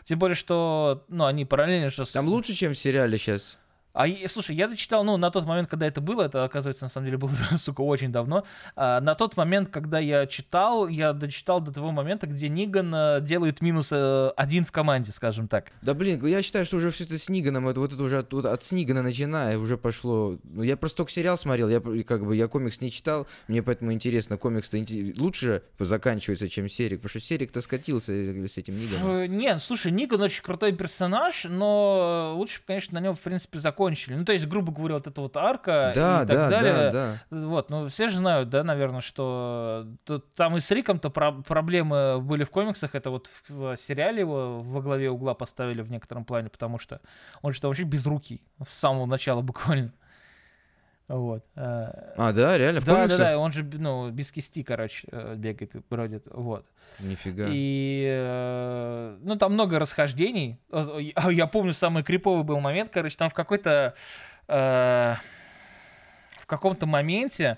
[0.06, 2.06] Тем более, что, ну, они параллельно же...
[2.06, 3.58] с- Там лучше, чем в сериале сейчас.
[3.96, 7.06] А, слушай, я дочитал, ну, на тот момент, когда это было, это, оказывается, на самом
[7.06, 8.44] деле было, сука, очень давно.
[8.76, 13.22] А, на тот момент, когда я читал, я дочитал до того момента, где Ниган э,
[13.22, 15.72] делает минус э, один в команде, скажем так.
[15.82, 18.34] Да блин, я считаю, что уже все это с Ниганом, это вот это уже от,
[18.34, 20.38] вот от Снигана начиная, уже пошло.
[20.44, 23.94] Ну, я просто только сериал смотрел, я как бы я комикс не читал, мне поэтому
[23.94, 29.32] интересно, комикс-то инте- лучше заканчивается, чем серик, потому что серик-то скатился э, с этим Ниганом.
[29.38, 34.16] Нет, слушай, Ниган очень крутой персонаж, но лучше, конечно, на нем, в принципе, закончили.
[34.16, 36.74] Ну, то есть, грубо говоря, вот эта вот арка Да, и так да, далее.
[36.92, 36.92] да,
[37.32, 37.38] да.
[37.48, 42.20] Вот, ну все же знают, да, наверное, что тут- там и с Риком-то про- проблемы
[42.22, 46.26] были в комиксах, это вот в, в сериале его во главе угла поставили в некотором
[46.26, 47.00] плане, потому что
[47.42, 49.92] он же там вообще без руки с самого начала буквально.
[51.08, 51.46] Вот.
[51.56, 53.20] э, А, да, реально, в Да, да, комиксах?
[53.20, 56.66] да, он же, ну, без кисти, короче, э, бегает и бродит, вот.
[57.00, 57.46] Нифига.
[57.50, 60.60] И, э, ну, там много расхождений.
[61.32, 63.94] Я помню, самый криповый был момент, короче, там в какой-то...
[64.48, 67.58] в каком-то моменте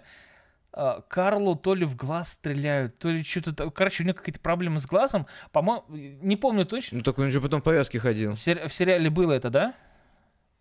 [1.10, 3.70] Карлу то ли в глаз стреляют, то ли что-то...
[3.72, 5.26] Короче, у него какие-то проблемы с глазом.
[5.52, 7.00] По-моему, не помню точно.
[7.00, 8.36] Ну, так он же потом в повязке ходил.
[8.36, 9.74] В, сери- в сериале было это, да?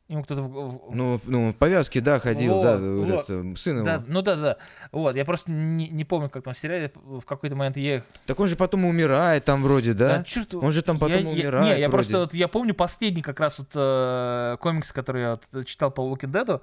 [0.09, 0.43] Ему кто-то...
[0.43, 3.25] в- Ну, ну, в повязке, да, ходил, Вот, да, вот вот.
[3.29, 4.05] это, сын да, его.
[4.07, 4.57] ну да, да.
[4.93, 8.05] Вот, я просто не, не помню, как там в сериале в какой-то момент я их...
[8.27, 10.23] Так он же потом умирает там вроде, да?
[10.23, 11.91] чёрт, Он же там Я- потом я- умирает Не, я вроде.
[11.91, 16.03] просто вот, я помню последний как раз вот э, комикс, который я вот читал по
[16.03, 16.61] Walking Dead.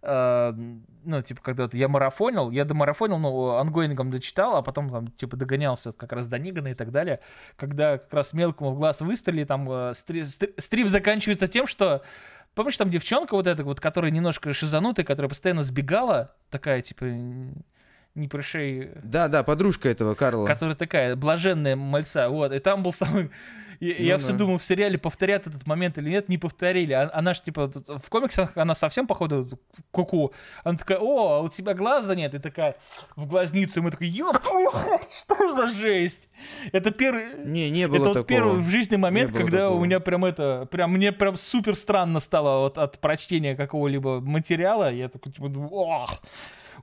[0.00, 0.52] э,
[1.04, 5.36] ну, типа, когда вот я марафонил, я домарафонил, ну, ангоингом дочитал, а потом там, типа,
[5.36, 7.18] догонялся как раз до Нигана и так далее.
[7.56, 12.02] Когда как раз мелкому в глаз выстрелили, там э, стри- стрип заканчивается тем, что
[12.58, 17.04] Помнишь, там девчонка вот эта вот, которая немножко шизанутая, которая постоянно сбегала, такая, типа,
[18.18, 20.46] не пришей Да, да, подружка этого Карла.
[20.46, 23.30] которая такая блаженная мальца, вот, и там был самый...
[23.80, 24.38] Я, я Ну все да.
[24.38, 26.92] думал, в сериале повторят этот момент или нет, не повторили.
[26.92, 29.48] А- Она ж, типа, в комиксах она совсем, походу,
[29.92, 30.32] куку.
[30.64, 32.34] Она такая, о, а у тебя глаза нет?
[32.34, 32.74] И такая
[33.14, 36.28] в глазницу, и мы такой, ёб твою мать, что за жесть?
[36.72, 37.44] Это первый...
[37.44, 38.26] Не, не было Это вот такого.
[38.26, 39.76] первый в жизни момент, когда такого.
[39.78, 44.90] у меня прям это, прям мне прям супер странно стало вот от прочтения какого-либо материала.
[44.90, 46.20] Я такой типа, ох,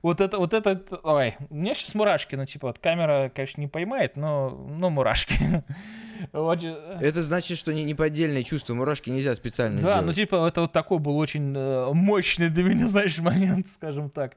[0.02, 3.68] вот это, вот это, ой, у меня сейчас мурашки, ну типа, вот камера, конечно, не
[3.68, 5.34] поймает, но, но мурашки.
[6.32, 8.74] Очень- Это значит, что не, не поддельные чувства.
[8.74, 10.16] Мурашки нельзя специально Да, ну сделать.
[10.16, 14.32] типа это вот такой был очень э, мощный для меня, знаешь, момент, скажем так.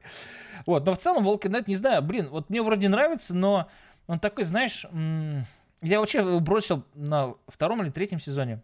[0.66, 3.68] Вот, но в целом Walking Dead, не знаю, блин, вот мне вроде нравится, но
[4.06, 4.84] он такой, знаешь,
[5.82, 8.60] я вообще бросил на втором или третьем сезоне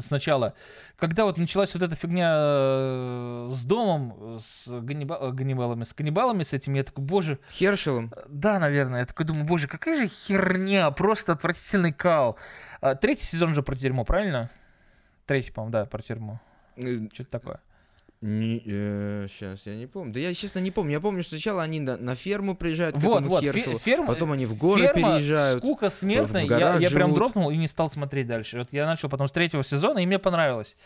[0.00, 0.54] сначала,
[0.96, 6.52] когда вот началась вот эта фигня э, с домом, с э, Ганнибалами, с каннибалами, с
[6.52, 8.12] этим, я такой, боже, Хершелом.
[8.28, 9.00] да, наверное.
[9.00, 12.36] Я такой думаю, боже, какая же херня, просто отвратительный кал.
[12.80, 14.50] А, третий сезон уже про тюрьму, правильно?
[15.26, 16.40] Третий, по-моему, да, про тюрьму.
[16.76, 17.60] Э, Что-то такое.
[18.20, 20.14] Сейчас, я не помню.
[20.14, 20.92] Да я, честно, не помню.
[20.92, 24.06] Я помню, что сначала они на, на ферму приезжают к Вот, этому вот, Хершелу, ферма,
[24.06, 25.62] потом они в горы ферма, переезжают.
[25.62, 28.58] скука смертная, в я, я прям дропнул и не стал смотреть дальше.
[28.58, 30.76] Вот я начал потом с третьего сезона, и мне понравилось.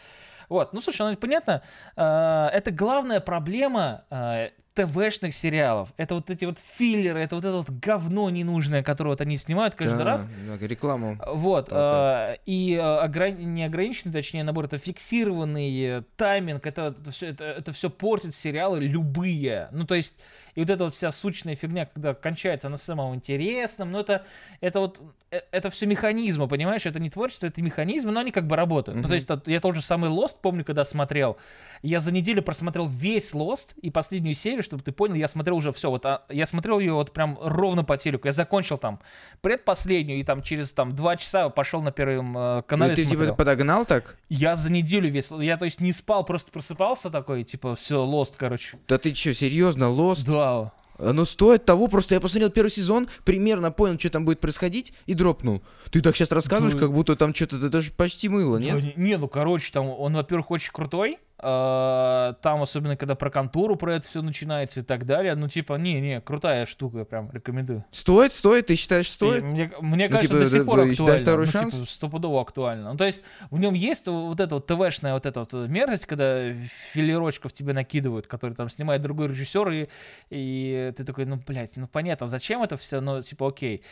[0.49, 1.63] Вот, ну слушай, ну понятно,
[1.97, 4.49] э, это главная проблема э,
[4.87, 5.93] ТВшных сериалов.
[5.97, 9.75] Это вот эти вот филлеры, это вот это вот говно ненужное, которое вот они снимают
[9.75, 10.29] каждый Да, раз.
[10.61, 11.19] рекламу.
[11.27, 12.37] Вот, толкать.
[12.39, 17.27] э, и э, ограни- не ограниченный, точнее, набор, это фиксированный э, тайминг, это, это, все,
[17.29, 19.69] это, это все портит сериалы любые.
[19.73, 20.15] Ну, то есть,
[20.55, 24.25] и вот эта вот вся сучная фигня, когда кончается на самом интересном, ну, это,
[24.61, 25.01] это вот,
[25.31, 26.87] это все механизмы, понимаешь?
[26.87, 29.01] Это не творчество, это механизмы, но они как бы работают.
[29.01, 31.37] Ну, то есть, я тот же самый Lost, помню, когда смотрел,
[31.83, 35.73] я за неделю просмотрел весь Lost и последнюю серию, чтобы ты понял, я смотрел уже
[35.73, 39.01] все, вот, а, я смотрел ее вот прям ровно по телеку, я закончил там
[39.41, 43.15] предпоследнюю, и там через там два часа пошел на первом э, канале Ну, ты типа
[43.17, 43.37] смотрел.
[43.37, 44.17] подогнал так?
[44.29, 48.33] Я за неделю весь, я то есть не спал, просто просыпался такой, типа, все, Lost,
[48.37, 48.79] короче.
[48.89, 50.25] Да ты что, серьезно, Lost?
[50.27, 50.73] Да.
[50.99, 55.15] Оно стоит того, просто я посмотрел первый сезон, примерно понял, что там будет происходить, и
[55.15, 55.63] дропнул.
[55.91, 56.81] Ты так сейчас рассказываешь, Да.
[56.81, 58.97] как будто там что-то, это даже почти мыло, Да, нет?
[58.97, 63.95] не, не, ну, короче, там он, во-первых, очень крутой, там, особенно, когда про контору про
[63.95, 67.85] это все начинается и так далее, ну, типа, не-не, крутая штука, прям рекомендую.
[67.93, 69.45] Стоит, стоит, ты считаешь, И стоит?
[69.45, 71.19] Мне, мне Ну, кажется, типа, до сих пор актуально.
[71.23, 71.75] второй ну, шанс?
[71.75, 72.91] типа, стопудово актуально.
[72.93, 76.53] Ну, то есть в нем есть вот эта вот ТВшная вот эта вот мерзость, когда
[76.93, 79.89] филерочков тебе накидывают, который там снимает другой режиссер, и,
[80.31, 83.83] и ты такой, ну, блядь, ну, понятно, зачем это все, ну, типа, окей.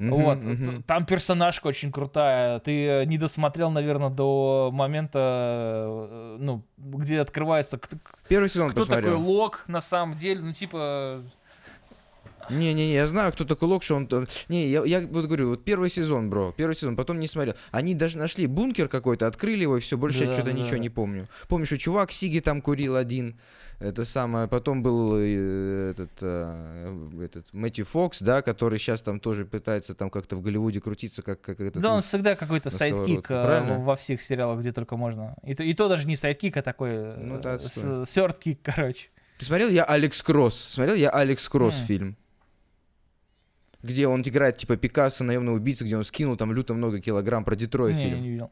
[0.00, 2.58] Мгм, вот, т- там персонажка очень крутая.
[2.60, 5.18] Ты э, не досмотрел, наверное, до момента,
[6.10, 7.96] э, ну, где открывается, кто,
[8.26, 9.20] Первый сезон кто такой посмотрел.
[9.20, 11.22] Лок на самом деле, ну, типа,
[12.48, 14.08] Не-не-не, я знаю, кто такой Лок, что он...
[14.48, 17.54] Не, я, я вот говорю, вот первый сезон, бро, первый сезон, потом не смотрел.
[17.70, 20.78] Они даже нашли бункер какой-то, открыли его, и все, больше я Да, что-то да, ничего
[20.78, 21.28] не помню.
[21.46, 23.38] Помню, что чувак Сиги там курил один,
[23.80, 29.46] это самое, потом был э, этот, э, этот Мэтью Фокс, да, который сейчас там тоже
[29.46, 31.82] пытается там как-то в Голливуде крутиться, как, как этот...
[31.82, 33.78] да, он всегда какой-то sidekick э, правильно?
[33.78, 35.34] во всех сериалах, где только можно.
[35.42, 39.08] И то, и то даже не sidekick, а такой Ну да, third-kick, короче.
[39.38, 40.56] Ты смотрел я Алекс Кросс?
[40.56, 41.86] Смотрел я Алекс Кросс Не.
[41.86, 42.16] фильм?
[43.82, 47.56] Где он играет типа Пикассо, наемного убийцы, где он скинул там люто много килограмм про
[47.56, 48.20] Детройт Не, фильм.
[48.20, 48.50] не видел.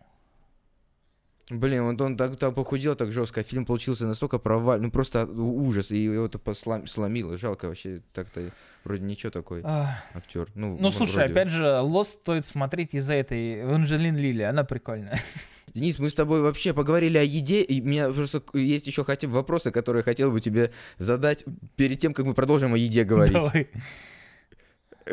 [1.51, 5.25] Блин, вот он так, так похудел так жестко, а фильм получился настолько провал, ну просто
[5.27, 8.51] ужас, и его это послам- сломило, жалко вообще, так-то
[8.85, 10.49] вроде ничего такой А, актер.
[10.55, 11.33] Ну, Ну, слушай, вроде.
[11.33, 15.19] опять же, Lost стоит смотреть из-за этой Эванжелин Лили, она прикольная.
[15.75, 19.27] Денис, мы с тобой вообще поговорили о еде, и у меня просто есть еще хотя
[19.27, 21.45] бы вопросы, которые я хотел бы тебе задать
[21.77, 23.33] перед тем, как мы продолжим о еде говорить.
[23.35, 23.69] Давай.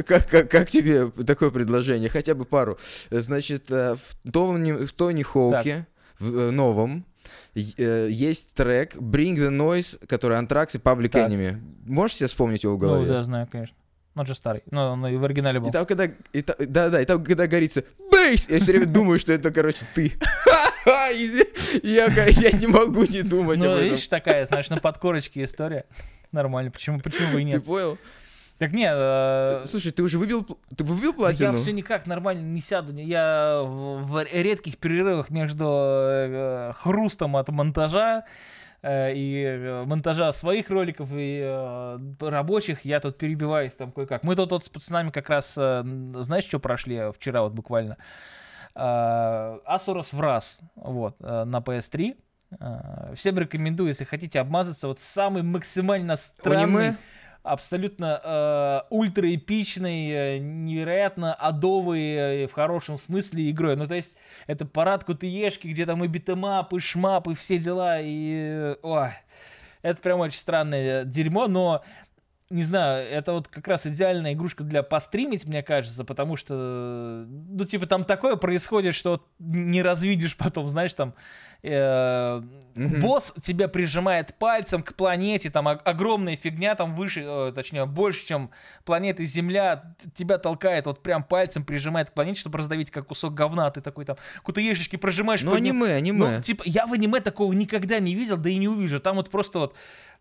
[0.06, 2.10] Как, как, как тебе такое предложение?
[2.10, 2.78] Хотя бы пару.
[3.10, 5.88] Значит, э, в Тони, в Тони Хоуке,
[6.20, 7.06] в э, новом,
[7.56, 11.30] э, есть трек Bring the Noise, который Антракс и Public Так.
[11.32, 11.60] Enemy.
[11.86, 13.08] Можешь себе вспомнить его в Ну, голове?
[13.08, 13.76] да, знаю, конечно.
[14.16, 14.64] Он же старый.
[14.72, 15.68] Но он и в оригинале был.
[15.68, 16.06] И там, когда...
[16.32, 19.52] и та- да, да, и там, когда говорится бейс, я все время думаю, что это,
[19.52, 20.14] короче, ты.
[20.86, 23.84] Я, я не могу не думать об Ну, этом.
[23.86, 25.86] видишь, такая, знаешь, на подкорочке история.
[26.32, 27.66] Нормально, почему, почему бы и Ты нет?
[27.66, 27.98] понял?
[28.58, 30.44] Так нет, э, Слушай, ты уже выбил...
[30.76, 31.58] Ты выбил я платину?
[31.58, 32.94] все никак нормально не сяду.
[32.94, 38.24] Я в, редких перерывах между э, хрустом от монтажа
[38.82, 41.44] э, и э, монтажа своих роликов и
[42.22, 44.24] рабочих я тут перебиваюсь там кое-как.
[44.24, 47.98] Мы тут вот с пацанами как раз, знаешь, что прошли вчера вот буквально?
[48.74, 52.16] Asura's Wrath, вот, на PS3.
[52.60, 56.98] Э, Всем рекомендую, если хотите обмазаться, вот самый максимально странный, Аниме?
[57.46, 63.76] Абсолютно э, ультраэпичной, э, невероятно адовой э, в хорошем смысле игрой.
[63.76, 64.14] Ну, то есть,
[64.48, 68.34] это парад QTE-шки, где там и beat 'em up, и shmup, и все дела, и...
[68.36, 69.12] э, Ой,
[69.82, 71.84] это прям очень странное дерьмо, но
[72.56, 77.66] не знаю, это вот как раз идеальная игрушка для постримить, мне кажется, потому что, ну,
[77.66, 81.14] типа, там такое происходит, что не развидишь потом, знаешь, там,
[81.64, 82.42] э,
[82.76, 83.00] Мгм.
[83.00, 88.52] босс тебя прижимает пальцем к планете, там огромная фигня, там выше, э, точнее, больше, чем
[88.86, 93.70] планета Земля, тебя толкает вот прям пальцем, прижимает к планете, чтобы раздавить как кусок говна,
[93.72, 95.42] ты такой там кутаешечки прожимаешь.
[95.42, 95.82] Ну, под ним.
[95.82, 96.36] аниме, аниме.
[96.38, 99.00] Ну, типа, я в аниме такого никогда не видел, да и не увижу.
[99.00, 99.76] Там вот просто вот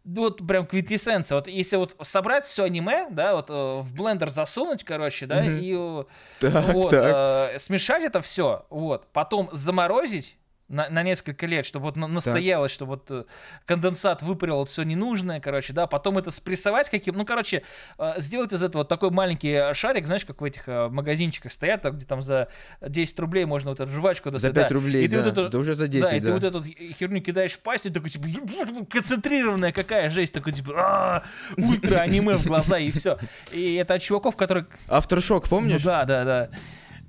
[0.04, 1.36] вот прям квинтэссенция.
[1.36, 5.56] Вот если вот собрать все аниме, да, вот э, в блендер засунуть, короче, да, Мгм.
[5.60, 6.04] и э,
[6.40, 7.52] Так, вот, так.
[7.54, 10.36] э, смешать это все, вот, потом заморозить
[10.74, 13.24] на, на несколько лет, чтобы вот настоялось, чтобы вот э,
[13.64, 17.62] конденсат выпарил все ненужное, короче, да, потом это спрессовать каким, ну, короче,
[17.98, 21.84] э, сделать из этого вот такой маленький шарик, знаешь, как в этих э, магазинчиках стоят,
[21.84, 22.48] где там за
[22.80, 24.52] 10 рублей можно вот эту жвачку достать.
[24.52, 24.74] За 5 да.
[24.74, 25.22] рублей, и ты да.
[25.22, 26.16] Вот эту, да уже за 10, да.
[26.16, 26.26] И да.
[26.26, 26.62] ты вот эту
[26.94, 28.28] херню кидаешь в пасть, и такой, типа,
[28.90, 31.24] концентрированная какая жесть, такой, типа,
[31.56, 33.18] ультра аниме в глаза, и все.
[33.52, 34.66] И это от чуваков, которые...
[34.88, 35.84] Авторшок, помнишь?
[35.84, 36.50] Ну, да, да, да.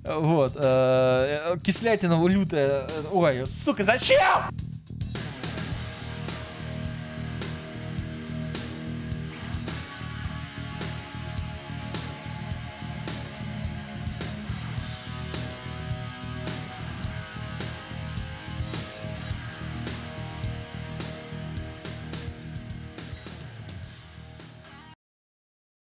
[0.06, 0.52] Вот.
[0.56, 2.86] Э, кислятина лютая.
[3.12, 4.48] Ой, сука, зачем?